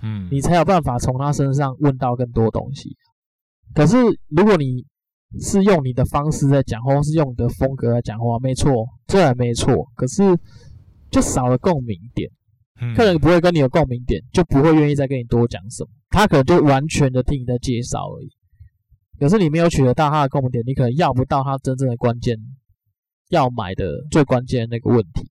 [0.02, 2.96] 嗯，你才有办法从他身上问到更多东西。
[3.74, 3.96] 可是
[4.28, 4.84] 如果你
[5.40, 9.86] 是用你的方式在讲话，或是用你的风格来讲话，没错，这也没错。
[9.94, 10.22] 可是
[11.10, 12.30] 就少了共鸣点，
[12.96, 15.90] 客人不会跟你有共鸣点，就不会愿意再跟你多讲什么。
[16.08, 18.30] 他可能就完全的听你在介绍而已。
[19.18, 22.38] 可是你没有取得到他的共鸣点，你可能要不到他真正的关键，
[23.28, 25.28] 要买的最关键的那个问题。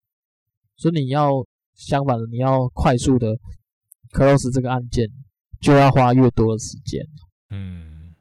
[0.75, 1.43] 所以你要
[1.73, 3.35] 相反的，你要快速的。
[4.17, 5.07] Close 这个案件
[5.61, 7.05] 就要花越多的时间，
[7.51, 8.15] 嗯，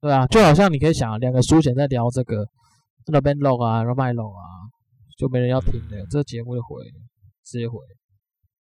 [0.00, 2.46] 对啊，就好像你可以想，两个书简在聊这个，
[3.08, 4.70] 那边漏啊，然后卖漏啊，
[5.18, 7.00] 就没人要听的，这个节目就毁了，
[7.44, 7.78] 直接毁。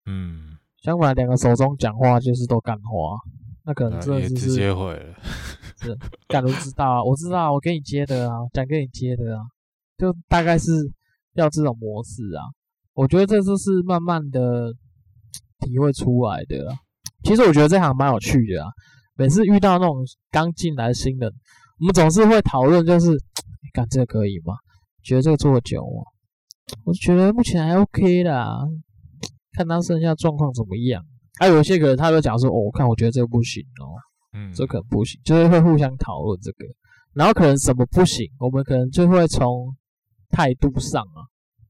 [0.07, 3.19] 嗯，相反，两个手中讲话就是都干话，
[3.67, 5.15] 那可能真的是直接毁了。
[5.83, 5.95] 是，
[6.29, 9.45] 干都知道啊，我知道，我给你接的啊，讲给你接的啊，
[9.99, 10.71] 就大概是
[11.35, 12.43] 要这种模式啊。
[12.95, 14.73] 我觉得这就是慢慢的。
[15.61, 16.77] 体会出来的啊，
[17.23, 18.71] 其实我觉得这行蛮有趣的啊。
[19.17, 19.97] 每次遇到那种
[20.31, 21.31] 刚进来的新人，
[21.81, 23.11] 我们总是会讨论，就是
[23.73, 24.55] 干这个可以吗？
[25.03, 26.03] 觉得这个做久吗？
[26.85, 28.59] 我觉得目前还 OK 啦，
[29.53, 31.05] 看他剩下状况怎么样。
[31.39, 33.95] 还有一些人，他就讲说，哦，我看我觉得这个不行哦，
[34.33, 36.65] 嗯，这可能不行，就是会互相讨论这个，
[37.13, 39.77] 然后可能什么不行，我们可能就会从
[40.31, 41.23] 态度上啊，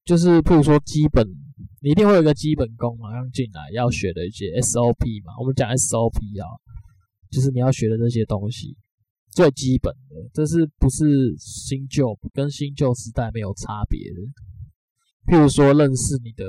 [0.05, 1.27] 就是譬如说基本。
[1.81, 5.35] 你一定会有一个基本功嘛，刚进来要学的一些 SOP 嘛。
[5.39, 6.49] 我们讲 SOP 啊，
[7.31, 8.75] 就是你要学的这些东西，
[9.31, 14.21] 最基本的，这是不是新旧跟新旧时代没有差别的？
[15.27, 16.45] 譬如说，认识你的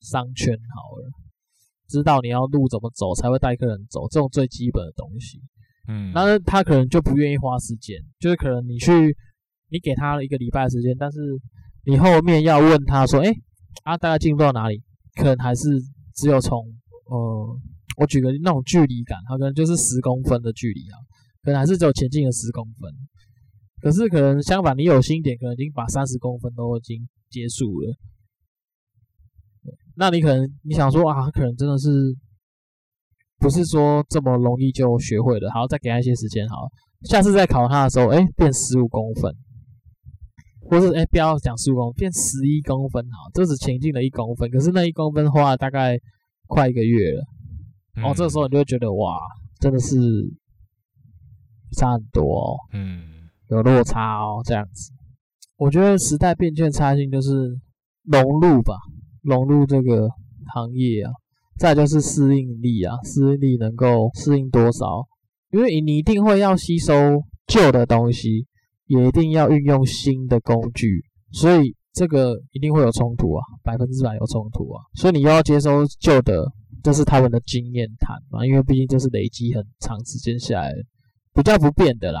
[0.00, 1.10] 商圈好了，
[1.86, 5.38] 知道你要路怎么走才会带客人走，这种最基本的东西。
[5.86, 8.90] 嗯，那他可能就不愿意花时间，就是可能你去，
[9.68, 11.20] 你给他一个礼拜的时间，但是
[11.84, 13.32] 你后面要问他说，哎。
[13.84, 14.80] 啊，大概进入到哪里？
[15.16, 15.62] 可能还是
[16.14, 16.56] 只有从
[17.06, 17.58] 呃，
[17.96, 20.94] 我举个那种距离感，它可能就是十公分的距离啊，
[21.42, 22.88] 可能还是只有前进了十公分。
[23.80, 27.96] 可是可能相反，你有心点，可能已经把三十公分都已经结束了。
[29.96, 32.16] 那你可能你想说啊，可能真的是
[33.40, 35.50] 不是说这么容易就学会了？
[35.50, 36.68] 好，再给他一些时间，好，
[37.08, 39.34] 下次再考他的时候，哎，变十五公分。
[40.64, 45.98] 或是哎，不要讲十五公分，变十一公分好，这只前进了一公分，可是那一公分花了大概
[46.46, 47.22] 快一个月了。
[47.96, 49.18] 嗯、哦，这个时候你就会觉得哇，
[49.60, 49.96] 真的是
[51.76, 53.02] 差很多哦，嗯，
[53.48, 54.92] 有落差哦，这样子。
[55.56, 57.30] 我觉得时代变迁差性就是
[58.04, 58.76] 融入吧，
[59.22, 60.08] 融入这个
[60.54, 61.12] 行业啊，
[61.58, 65.06] 再就是适应力啊，适应力能够适应多少？
[65.50, 66.94] 因为你一定会要吸收
[67.46, 68.46] 旧的东西。
[68.86, 74.82] 也一定要运用新的工具，所以这个一定会有冲突啊，百分之百有冲突啊。
[74.94, 76.44] 所以你又要接收旧的，
[76.82, 80.72] 这是他们的经验谈嘛，因为毕竟这是累积很长时间下来
[81.32, 82.20] 比较不变的啦。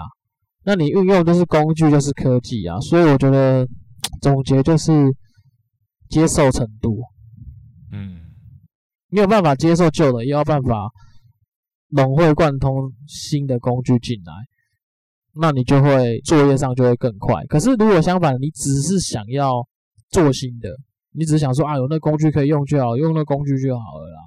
[0.64, 2.78] 那你运用就是工具，就是科技啊。
[2.80, 3.66] 所以我觉得
[4.20, 4.92] 总结就是
[6.08, 7.00] 接受程度，
[7.90, 8.20] 嗯，
[9.08, 10.88] 没有办法接受旧的，又要办法
[11.88, 14.32] 融会贯通新的工具进来。
[15.34, 17.44] 那你就会作业上就会更快。
[17.46, 19.66] 可是如果相反，你只是想要
[20.10, 20.68] 做新的，
[21.12, 24.18] 你只是想说啊，有那工具可以用就好，用那工具就好了啦。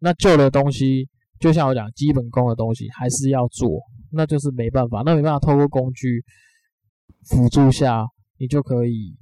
[0.00, 1.08] 那旧的东西，
[1.40, 3.70] 就像我讲基本功的东西，还是要做，
[4.12, 6.22] 那就是没办法，那没办法透过工具
[7.24, 8.04] 辅助下，
[8.38, 9.16] 你就可以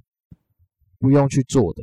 [0.99, 1.83] 不用去做的。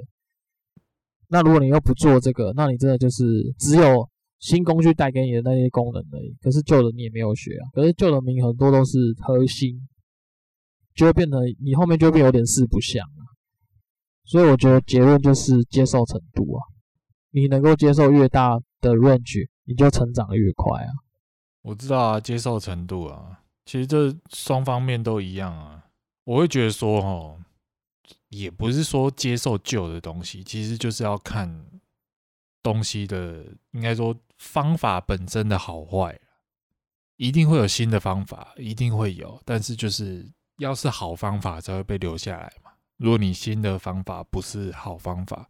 [1.30, 3.24] 那如果你又不做这个，那你真的就是
[3.58, 4.11] 只有。
[4.42, 7.70] 新工具带给你的那些功能而已，可是旧的你也没有学啊。
[7.74, 9.88] 可是旧的名很多都是核心，
[10.94, 13.26] 就会变得你后面就会变有点四不像了。
[14.26, 16.62] 所以我觉得结论就是接受程度啊，
[17.30, 20.90] 你能够接受越大的 range，你就成长的越快啊。
[21.62, 25.86] 我知道啊，接受程度啊，其实这双方面都一样啊。
[26.24, 27.40] 我会觉得说，哦，
[28.30, 31.64] 也不是说接受旧的东西，其实就是要看
[32.64, 36.20] 东西的，应该说方法本身的好坏。
[37.18, 40.28] 一定会有新的方法，一定会有，但是就是
[40.58, 42.72] 要是好方法才会被留下来嘛。
[42.98, 45.48] 如果你新的方法不是好方法，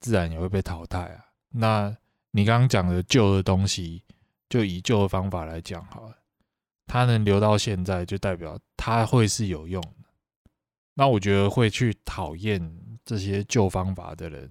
[0.00, 1.24] 自然也会被淘汰啊。
[1.50, 1.96] 那
[2.32, 4.02] 你刚刚讲的旧的东西，
[4.48, 6.18] 就以旧的方法来讲好了，
[6.88, 10.08] 它能留到现在，就代表它会是有用的。
[10.94, 14.50] 那我觉得会去讨厌这些旧方法的人，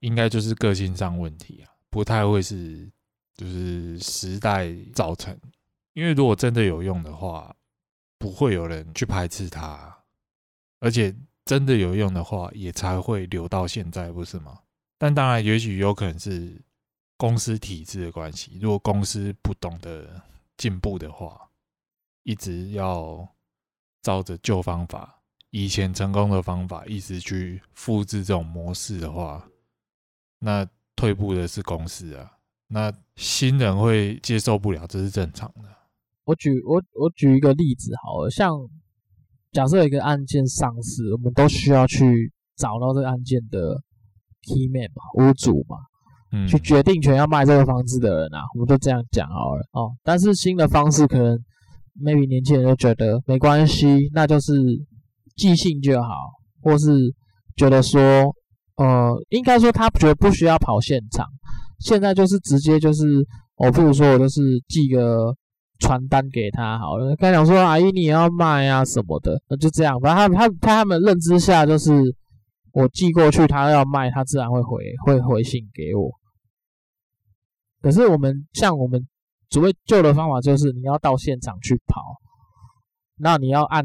[0.00, 2.90] 应该就是个性上问题啊，不太会是
[3.36, 5.38] 就是时代造成。
[5.92, 7.54] 因为如果真的有用的话，
[8.16, 9.94] 不会有人去排斥它，
[10.80, 11.14] 而且
[11.44, 14.58] 真的有用的话，也才会留到现在，不是吗？
[14.96, 16.58] 但当然，也许有可能是
[17.18, 18.58] 公司体制的关系。
[18.58, 20.22] 如果公司不懂得
[20.56, 21.50] 进步的话，
[22.22, 23.28] 一直要
[24.00, 25.20] 照着旧方法、
[25.50, 29.46] 以前成功的方法，一直去复制这种模式的话，
[30.38, 30.66] 那
[30.96, 32.30] 退步的是公司啊，
[32.68, 35.68] 那新人会接受不了，这是正常的。
[36.24, 38.50] 我举我我举一个例子好了，像
[39.50, 43.76] 假设有一个案件上市，我们都需要去找到这个案件的
[44.42, 45.76] key man 嘛，屋主嘛，
[46.30, 49.90] 嗯，去决定权要卖这个房子的人啊，我们就这样讲好了哦。
[50.04, 51.36] 但是新的方式可能
[52.00, 54.52] maybe 年轻人就觉得没关系，那就是
[55.36, 56.08] 即兴就好，
[56.62, 57.12] 或是
[57.56, 58.32] 觉得说，
[58.76, 61.26] 呃，应该说他觉得不需要跑现场，
[61.78, 65.36] 现在就是直接就是，我、哦、不如说我就是寄个。
[65.78, 69.98] 传单给他好了，刚讲说阿姨你要卖啊什么的，那就这样。
[69.98, 72.14] 反正他他他他们认知下就是
[72.70, 76.08] 我寄过去，他要卖，他自然会回会回信给我。
[77.80, 79.04] 可是我们像我们
[79.50, 82.00] 所谓旧的方法，就是你要到现场去跑，
[83.16, 83.84] 那你要按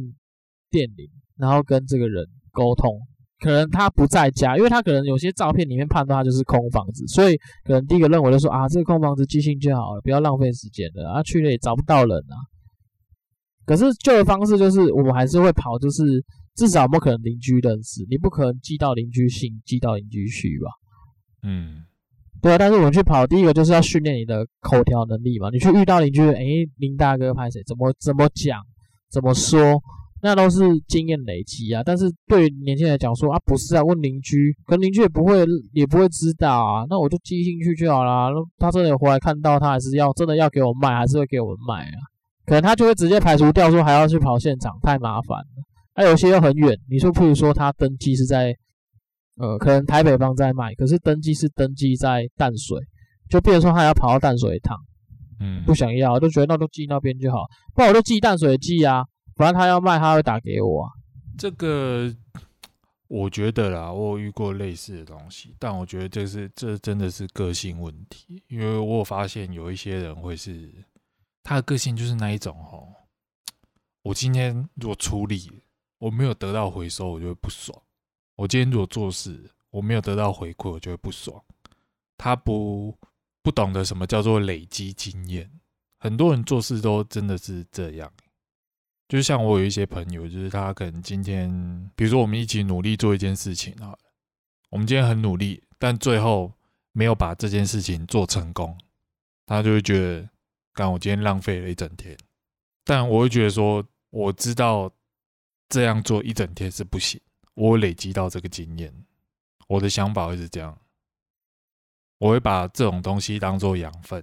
[0.70, 3.00] 电铃，然后跟这个人沟通。
[3.40, 12.36] 可能他不在家，因为他可能有些照片里面判断他就是空房子，所以可能第一个认为就说啊，这个空房子寄信就好了，不要浪费时间了啊，去了也找不到人啊。
[13.66, 16.04] 可是旧的方式就是我们还是会跑，就是
[16.56, 20.72] 至少不可能邻居认识，你不可能寄到邻居信，寄到邻居去吧？
[21.44, 21.84] 嗯，
[22.42, 22.58] 对啊。
[22.58, 25.50] 但是我们去跑，第一个就是要训练你的口条能力嘛。
[25.52, 26.44] 你去遇到邻居，哎，
[26.78, 27.62] 林大哥拍谁？
[27.68, 28.60] 怎么怎么讲？
[29.12, 29.80] 怎么说？
[30.22, 38.30] 那都是经验累积啊，但是对年轻人来讲说啊，不是啊，问邻居，可邻居也不会也不会知道啊，那我就寄进去就好啦。
[38.58, 42.00] 他真的有回来看到，他还是要真的要给我卖，还是会给我们卖啊？
[42.46, 45.64] 可能他就会直接排除掉，说还要去跑现场，太麻烦了。
[45.94, 48.56] 还、啊、有些又很远，你说，譬如说他登记是在
[49.40, 52.80] 呃，可能台北方在卖，可是登记是登记在淡水，
[53.30, 54.78] 就变成说他要跑到淡水一趟，
[55.40, 57.46] 嗯，不想要，就觉得那都寄那边就好，
[57.76, 59.04] 不然我就寄淡水寄啊。
[59.38, 60.92] 反正他要卖，他会打给我啊。
[61.38, 62.14] 这个
[63.08, 70.74] 我觉得啦，我有遇过类似的东西，但我觉得这是这真的是个性问题，因为我有发现有一些人会是
[71.44, 72.90] 他的个性就是那一种哦。
[74.02, 75.62] 我今天如果处理
[76.00, 77.78] 我没有得到回收，我就会不爽；
[78.36, 81.42] 我今天如果做事我没有得到回馈，我就会不爽。
[82.18, 82.98] 他不
[83.44, 85.50] 不懂得什么叫做累积经验，
[86.00, 88.12] 很多人做事都真的是这样。
[89.08, 91.50] 就像我有一些朋友，就是他可能今天，
[91.96, 93.98] 比如说我们一起努力做一件事情啊，
[94.70, 96.52] 我们今天很努力，但最后
[96.92, 98.78] 没有把这件事情做成功，
[99.46, 100.30] 他就会觉得，
[100.74, 102.18] 干我今天浪费了一整天。
[102.84, 104.92] 但我会觉得说，我知道
[105.70, 107.18] 这样做一整天是不行，
[107.54, 108.94] 我累积到这个经验，
[109.70, 110.78] 我的想法会是这样，
[112.18, 114.22] 我会把这种东西当做养分，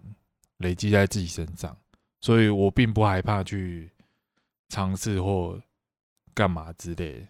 [0.59, 1.74] 累积在自己身上，
[2.20, 3.91] 所以我并不害怕去。
[4.68, 5.60] 尝试或
[6.32, 7.26] 干嘛之类的，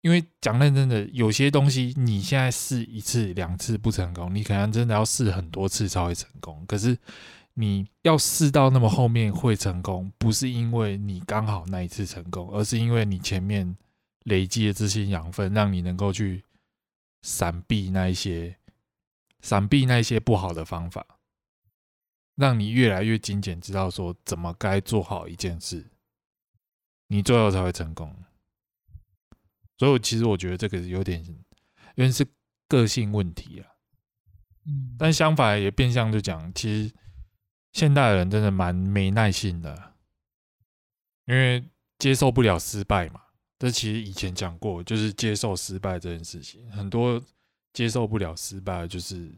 [0.00, 6.64] 因为讲认真的，有些东西你现在试一次两次不成功，你可能真的要试很多次才会成功。
[6.66, 6.98] 可是
[7.54, 13.76] 你要试到那么后面会成功，不是因为你刚好那一次成功，而是因为你前面
[14.24, 16.42] 累积的这些养分，让你能够去
[17.22, 18.56] 闪避那一些
[19.42, 21.06] 闪避那一些不好的方法，
[22.36, 25.89] 让你越来越精简，知道说怎么该做好一件事。
[27.12, 28.14] 你最后才会成功，
[29.78, 32.24] 所以其实我觉得这个有点，因为是
[32.68, 33.66] 个性问题啊。
[34.64, 36.94] 嗯，但相反也变相就讲，其实
[37.72, 39.94] 现代人真的蛮没耐心的，
[41.26, 43.20] 因为接受不了失败嘛。
[43.58, 47.20] 这其实以前讲过，就是接受失败这件事情，很多
[47.72, 49.36] 接受不了失败，就是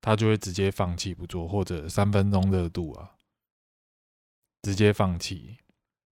[0.00, 3.16] 他就会直接放弃不做，或者三分钟热度啊，
[4.62, 5.56] 直接放弃。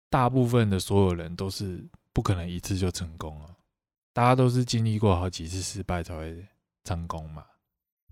[0.09, 3.57] 大部分的所有人都是不可能一次就成功了，
[4.13, 6.47] 大家都是经历过好几次失败才会
[6.83, 7.43] 成功嘛。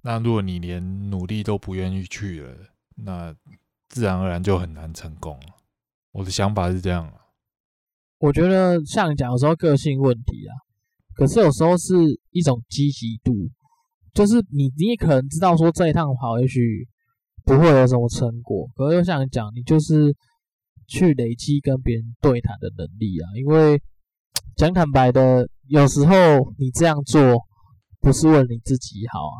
[0.02, 2.56] 那如果你连努力都不愿意去了，
[2.96, 3.36] 那
[3.90, 5.40] 自然而然就很难成功。
[6.12, 7.12] 我的想法是这样。
[8.20, 10.54] 我觉得像你讲的时候个性问题啊，
[11.16, 11.94] 可是有时候是
[12.32, 13.34] 一种积极度，
[14.14, 16.88] 就是你你可能知道说这一趟跑也许
[17.44, 20.16] 不会有什么成果，可是又像你讲，你就是
[20.88, 23.30] 去累积跟别人对谈的能力啊。
[23.36, 23.82] 因为
[24.56, 26.16] 讲坦白的，有时候
[26.58, 27.40] 你这样做
[28.00, 29.38] 不是为了你自己好啊。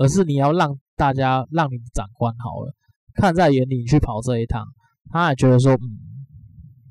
[0.00, 2.72] 而是你要让大家，让你的长官好了，
[3.14, 4.64] 看在眼里，你去跑这一趟，
[5.10, 5.82] 他也觉得说，嗯，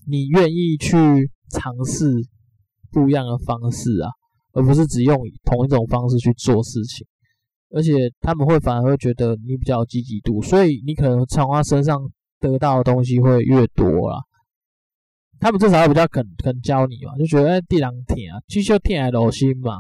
[0.05, 0.97] 你愿意去
[1.49, 2.11] 尝试
[2.91, 4.11] 不一样的方式啊，
[4.51, 7.07] 而不是只用同一种方式去做事情。
[7.69, 11.97] 而且他们会反而会觉得你比较积极度，所以你可能从他身上
[12.39, 14.21] 得到的东西会越多啦。
[15.39, 19.79] 他们至少会比较肯肯教你嘛，就觉得哎，地狼舔啊，继续舔来留心嘛。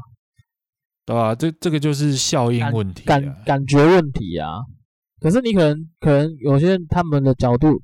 [1.05, 1.35] 对吧、啊？
[1.35, 4.59] 这这个就是效应问题、啊感，感感觉问题啊。
[5.19, 7.81] 可是你可能可能有些他们的角度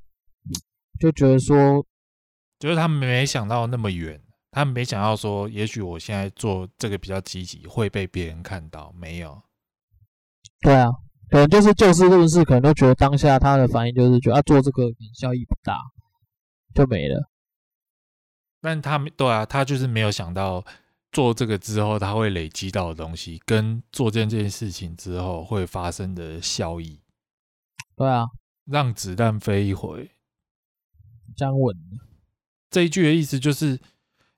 [0.99, 1.83] 就觉得说，
[2.59, 4.21] 就是他们没想到那么远，
[4.51, 9.41] 他们没想到说，也许我现在做这个比较积极会被别人看到，没有。
[10.61, 10.89] 对啊，
[11.33, 14.83] 可能就是就事论事，可能都觉得当下他的反应就是觉得啊，做这个
[15.15, 15.79] 效益不大，
[16.75, 17.27] 就没了。
[18.61, 20.63] 但他们对啊，他就是没有想到。
[21.11, 27.01] 做这个之后，他会累积到的东西，跟做这件事情之后会发生的效益。
[27.95, 28.25] 对啊，
[28.65, 30.09] 让子弹飞一回，
[31.35, 31.75] 这样稳。
[32.71, 33.79] 这一句的意思就是，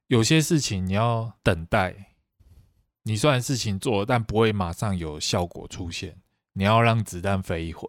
[0.08, 2.16] 有些事情你要等待。
[3.04, 6.22] 你虽然事情做了，但不会马上有效果出现。
[6.56, 7.88] 你要让子弹飞一回，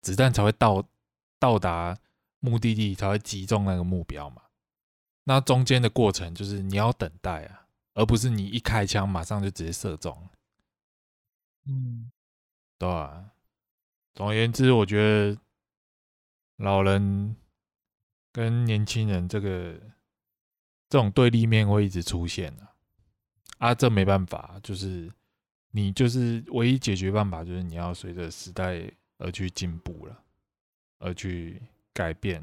[0.00, 0.88] 子弹才会到
[1.38, 1.98] 到达
[2.38, 4.42] 目的地，才会击中那个目标嘛。
[5.24, 7.64] 那中间的过程就是你要等待啊。
[7.98, 10.28] 而不是你一开枪马上就直接射中，
[11.64, 12.12] 嗯，
[12.76, 13.30] 对啊。
[14.14, 15.40] 总而言之，我觉得
[16.56, 17.34] 老人
[18.32, 19.80] 跟年轻人这个
[20.90, 22.76] 这种对立面会一直出现啊。
[23.56, 25.10] 啊，这没办法，就是
[25.76, 30.18] 你就是唯一解决办法，就是你要随着时代而去进步了，
[30.98, 31.60] 而去
[31.92, 32.42] 改变。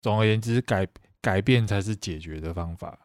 [0.00, 0.88] 总而言之，改
[1.20, 2.98] 改变才是解决的方法。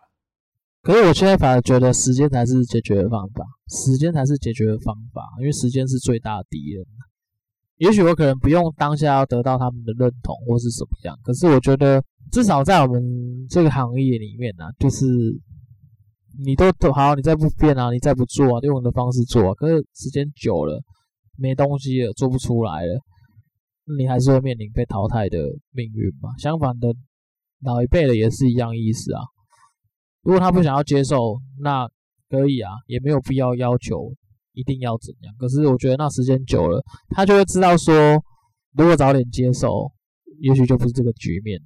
[0.82, 6.86] 可是我现在反而觉得时间才是解决的方法，时间才是解决的方法，因为时间是最大的敌人。
[7.76, 12.02] 也许我可能不用当下要得到他们的认同或是什么样，可是我觉得
[12.32, 15.06] 至少在我们这个行业里面呢、就是
[16.44, 20.82] 你都都好，你再不变啊，你再不做啊，用你的方式做啊，可是时间久了
[21.38, 23.00] 没东西了，做不出来了，
[23.98, 25.38] 你还是会面临被淘汰的
[25.72, 26.30] 命运嘛。
[26.38, 26.94] 相反的，
[27.62, 29.22] 老一辈的也是一样意思啊。
[30.22, 31.88] 如果他不想要接受，那
[32.30, 34.14] 可以啊，也没有必要要求
[34.54, 35.34] 一定要怎样。
[35.38, 37.96] 可是我觉得那时间久了，他就会知道说，
[38.74, 39.92] 如果早点接受，
[40.40, 41.60] 也许就不是这个局面。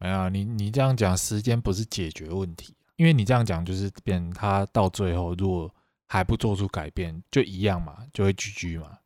[0.00, 5.74] 没有，你你这样讲，时间不是解决问题，因为你这样讲就是变他到最后如果
[6.06, 8.98] 还不做出改变，就一样嘛，就会 GG 嘛。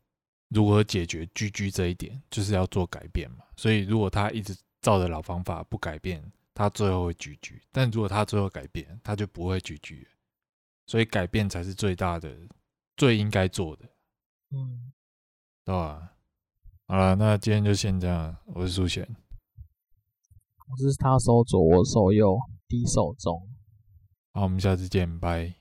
[0.49, 3.45] 如何解决 GG 这一点，就是要做改变嘛。
[3.55, 6.23] 所以如果他一直照着老方法不改变，
[6.53, 10.05] 他最后会 GG，但如果他最后改变，他就不会 GG，
[10.87, 12.35] 所以改变才是最大的、
[12.97, 13.85] 最应该做的，
[14.51, 14.91] 嗯，
[15.63, 16.13] 对吧？
[16.87, 18.35] 好了，那今天就先这样。
[18.47, 19.07] 我是苏贤，
[20.67, 22.37] 我是他手左，我手右，
[22.67, 23.47] 低手中。
[24.31, 25.58] 好，我们下次见，拜。